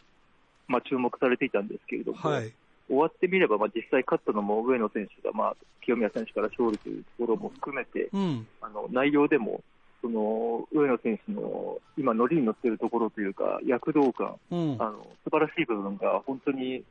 [0.67, 2.53] まあ、注目されていたんですけれども、はい、
[2.87, 9.63] 終わってみれば、まあ、実際勝ったのも上野選手が、まあ、清宮選手から勝利というところも含めて、うん、あの内容でも
[10.01, 16.83] その上野選手の今、乗りに乗っているところというか、躍動感、うん、あの素晴らしい部分が本当に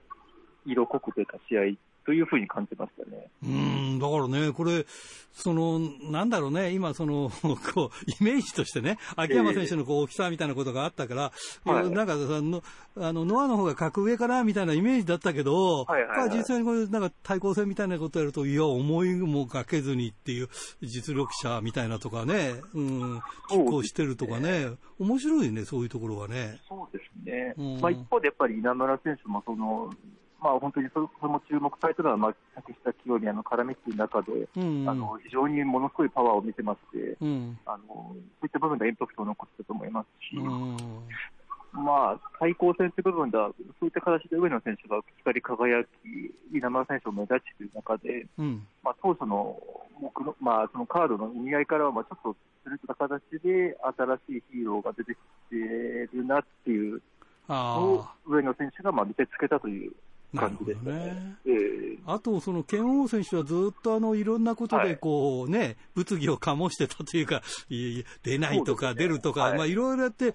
[0.64, 1.62] 色濃く出た試合
[2.04, 3.28] というふうに感じましたね。
[3.42, 4.86] うん、だからね、これ、
[5.32, 5.78] その、
[6.10, 7.30] なんだろうね、今、その、
[7.74, 11.32] こう、イメージとしてね、秋山選手のこう大きさみたいなことがあったから、
[11.66, 12.62] えー、なんかさ、の
[12.96, 20.48] あの、ノアの方が格上かな、みたいなイメージだったけど、はいはいはい、実際にこういう、なんか対抗戦みたいなことやると、いや、思いもかけずにっていう
[20.82, 23.18] 実力者みたいなとかね、うん、
[23.50, 26.58] 拮抗してるとかね、ね面白いね、そういうところはね。
[26.68, 27.54] そうですね。
[27.56, 29.90] うん、まあ一方でやっぱり稲村選手も、その、
[30.40, 40.76] まあ、本当にそれも注目されたのは、まあ、竹下清宮の絡みっていう中で、うんうん、あの非常にものすごいパワーを見せまして、うん、あのそういった部分でインパクトを残したと思いますし、うん、
[41.72, 45.88] まあ、対抗戦という部分では、そういった形で上野選手が光り輝き、
[46.56, 49.60] 稲村選手を目立ちという中で、うん、まあ、当初の
[50.00, 55.16] 僕の、まあ、そのカードの意味合いからは、まあ、ちょっとずれた形で、新しいヒーローが出てき
[55.50, 55.56] て
[56.16, 57.02] るなっていう
[58.26, 59.92] 上野選手がまあ見せつけたという
[60.36, 61.36] 感じですね。
[61.46, 70.34] えー、あと、その剣王選手はずっとあのいろんなことでこうね、はい、物議を醸してたというか、い出ないとか出るとか、はい、まあいろいろやって、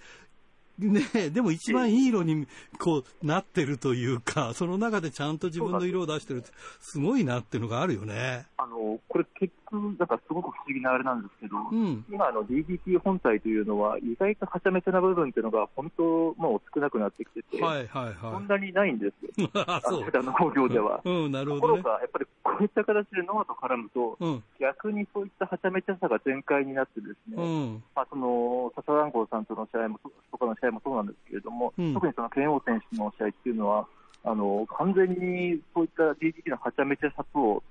[0.78, 2.48] ねでも一番いい色に
[2.80, 6.50] こうなってるというか、その中でちゃんと自分の色を出してるって、
[6.82, 8.46] すごいなっていうのがあるよね。
[8.58, 9.65] あのこれ、結局、
[9.98, 21.02] だからすごく不思議なあれなんですけど、うん、今の DDT 本体というのは、意外とはちゃめちゃな部分っていうのが、本当、もう少なくなってきてて、はいはいはい、そんなにないんですよ、 あの工業では。
[21.04, 30.00] うん、なるほど、ね、ところが、やっぱりこういった形でノアと絡むと、うん、逆にそういったはちゃめちゃさが全開になってですね、うん、まあ、その笹団子さんとの試合も、
[30.32, 33.88] とかの試合もそうなんですけれども、うん、特にその剣王選手の試合っていうのは、
[34.24, 37.62] あの完全にそういった DDT のはちゃめちゃさと、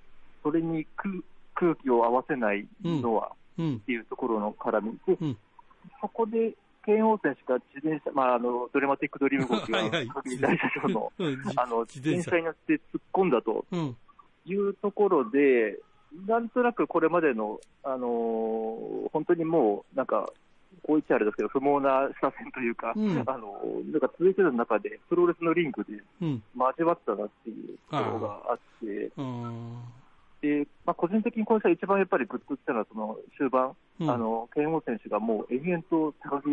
[0.42, 0.86] それに
[1.54, 4.98] 空気を合わせないのは、っていうところの絡み。
[5.06, 5.36] で、
[6.00, 6.52] そこで
[6.84, 9.74] 剣王選手が自転車、まあ、あのドラマティックドリーム号とい
[10.36, 11.12] う大の
[11.56, 12.36] あの自転車。
[12.36, 13.64] に乗って突っ込んだと。
[14.46, 15.78] いうところで、
[16.26, 20.30] なんとなくこれまでの、あのー、本当にもう、なんか、
[20.82, 28.86] こう言っちゃあれですけど、不毛な車線というか、うん、あのなんか続いてる中で、プロレスのリングで交わったなっていうところがあって、
[29.16, 30.03] うん、で
[30.86, 36.48] まあ、個人的に今週一番やっぱりグッときたのは、その終盤、うん、あの剣王選手がもう延々と高木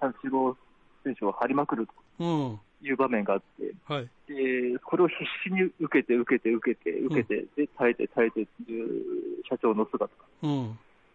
[0.00, 0.56] 三四郎
[1.02, 1.88] 選手を張りまくる
[2.18, 10.12] という場面があって、はい、でこれを必死に受けて、受けて、受けて、受けて、うん、で耐えて、耐えてっていう社長の姿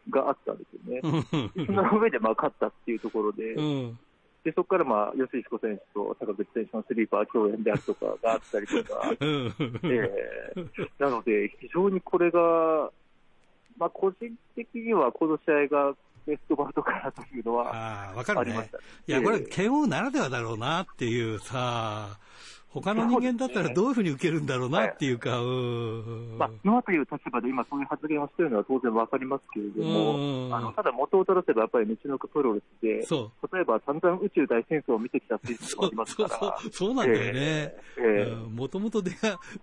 [0.10, 1.02] があったんですよね。
[1.56, 4.00] うん、その上でまあ勝ったっていうところで、うん
[4.44, 12.90] でそこからまあ吉彦選手と坂口選手のスリーパー共演であるとかがあったりとか、 えー、なので、非常にこれが、
[13.78, 15.94] まあ、個人的にはこの試合が
[16.26, 18.64] ベストバウトかなというのはありました、ね、ね、
[19.08, 22.18] いや、これ、剣王ならではだろうなっていうさ、
[22.72, 25.42] 他の人間だったらどういうふうに受けるんだろうなっていうか、
[26.38, 36.30] まあ、今という立場で今そういう発言をしているのは当然わかりますけれども、あのただ元を取らせばやっぱり道のくプロレスで、例えば散々宇宙大戦争を見てきたっていうのもありますから。
[36.30, 37.76] そうそうそうなんだよね。
[38.50, 39.12] もともとで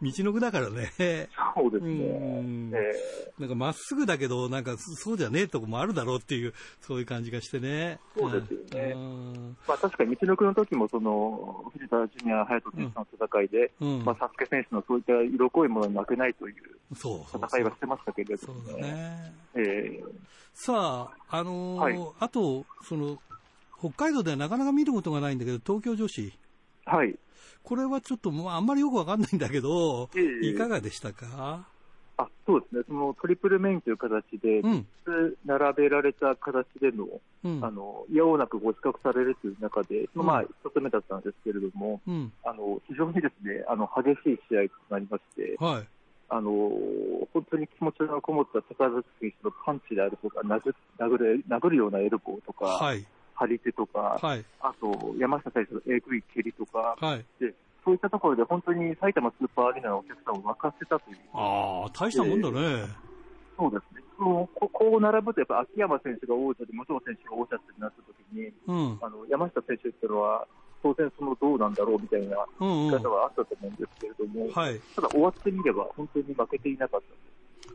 [0.03, 1.29] 道のくだからね。
[1.55, 2.83] そうですね。
[3.39, 8.01] なんかまっすぐだけど、なんかそうじゃねえとこもあるだろうっていう、そういう感じがしてね。
[8.17, 8.95] そうですよね。
[9.67, 16.55] まあ確かに道のくの時も、その、藤田ジュニア、隼人選手の戦いで、うん、まあ、サスケ選手のそういった色濃いものに負けないという
[16.93, 18.83] 戦いはしてましたけれどもね。
[18.83, 19.33] ね。
[19.57, 20.09] えー、
[20.55, 23.19] さあ、あのーはい、あと、その、
[23.79, 26.33] 北海道ではなかなか見ることがないんだけど、東京女子。
[26.87, 27.19] はい。
[27.63, 31.67] これはちょっと、まあ、あんまりよくわかんないんだけど、えー、いかがでしたか？
[32.19, 37.07] あそうですね、そのトリプルメインという形で、3つ並べられた形での、
[37.45, 45.87] うん、あの、いやおうなくご比較されるという中で、うん、まあ、一つ目だったんですけれども、うん、あの、非常にですね、あの、激しい試合となりまして、はい、
[46.31, 46.51] あの、
[47.35, 53.05] 本当に気持ちがこもった高田選手のパンチであるとか、殴殴る殴るようなエルボーとか、はい、
[53.35, 57.53] 張り手とか、はい、あと、山下選手のえぐい蹴りとか、はい、で
[57.87, 61.19] そういったところで本当に埼玉スーパーアリーナのお客さんを沸かせたという。
[61.33, 62.83] ああ、大したもんだね。
[63.57, 64.03] そうですね。
[64.19, 70.49] こうこう並ぶと、やっぱ秋山選手が王者で、武藤選手が王者ってなったときに、うん、あの山下選手っていうのは、
[70.83, 77.01] 当然そのどうなんだろうみたいな言い方はあったと思うんですけれども、うんうんはい、ただ終わってみれば、本当に負けていなかっ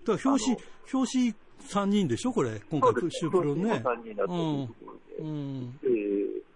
[0.03, 0.57] ただから表紙、
[0.91, 1.35] 表紙
[1.71, 3.71] 3人でしょ、これ、今回、シュープロね。
[3.79, 5.23] 3人だったというところで。
[5.23, 6.50] うん、えー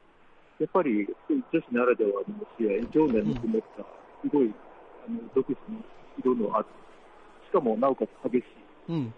[0.60, 3.84] やっぱり女子ならではの試合、情念のこもった、
[4.22, 4.54] すごい、
[5.08, 5.80] あの独自の
[6.18, 6.66] 色のある、
[7.50, 9.14] しかもなおかつ激しい、うん、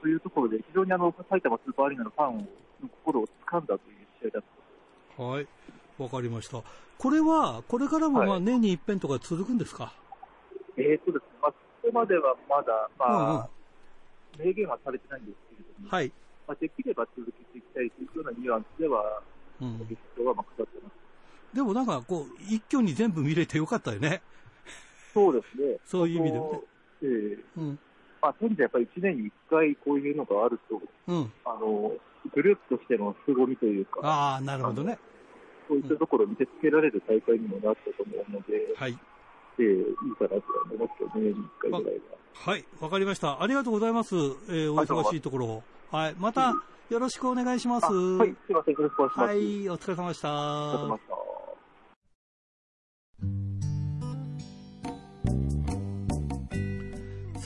[0.00, 4.42] というところで、非常にあの埼玉スーパーアリーナのファンの心を掴んだという試合だっ
[5.16, 5.22] た。
[5.22, 5.48] はい、
[5.98, 6.62] わかりました。
[6.98, 9.92] これは、これからもまあ年に一遍とか続くんですか、は
[10.78, 13.32] い、えーとですね、まあ、ここまではまだ、まあ、
[14.38, 16.12] うんうん、明言はされてないんですけれども、はい。
[16.46, 19.20] まあ、できれば続けていきたいというようなニュアンスでは、
[19.60, 19.78] うん、
[21.54, 24.22] でもなんかこう、一挙に全部見れてよかったよね。
[25.14, 25.78] そうですね。
[25.86, 26.60] そういう意味でね。
[27.02, 27.78] ええー、うん。
[28.20, 31.92] まあ、そういう意味でやっぱり1年に1回こういうのがあると、うん、あの、
[32.34, 34.98] グループとしての凄みというか、ああ、なるほどね。
[35.68, 38.98] そういったところを見せつけられる大会にもなったと思うので、はい。
[39.58, 40.42] えー、いいかなと
[40.74, 42.00] 思って、年に1回ぐらいは。
[42.34, 43.42] はい、わかりました。
[43.42, 44.14] ありがとうございます。
[44.14, 45.62] えー、お忙しいところ。
[45.90, 46.54] はい、また、
[46.90, 47.86] よろしくお願いします。
[47.86, 48.74] はい、すいません。
[48.74, 49.20] よろしくお願いします。
[49.20, 50.30] はい、お疲れ様でした。
[50.30, 51.16] お疲れ様でした。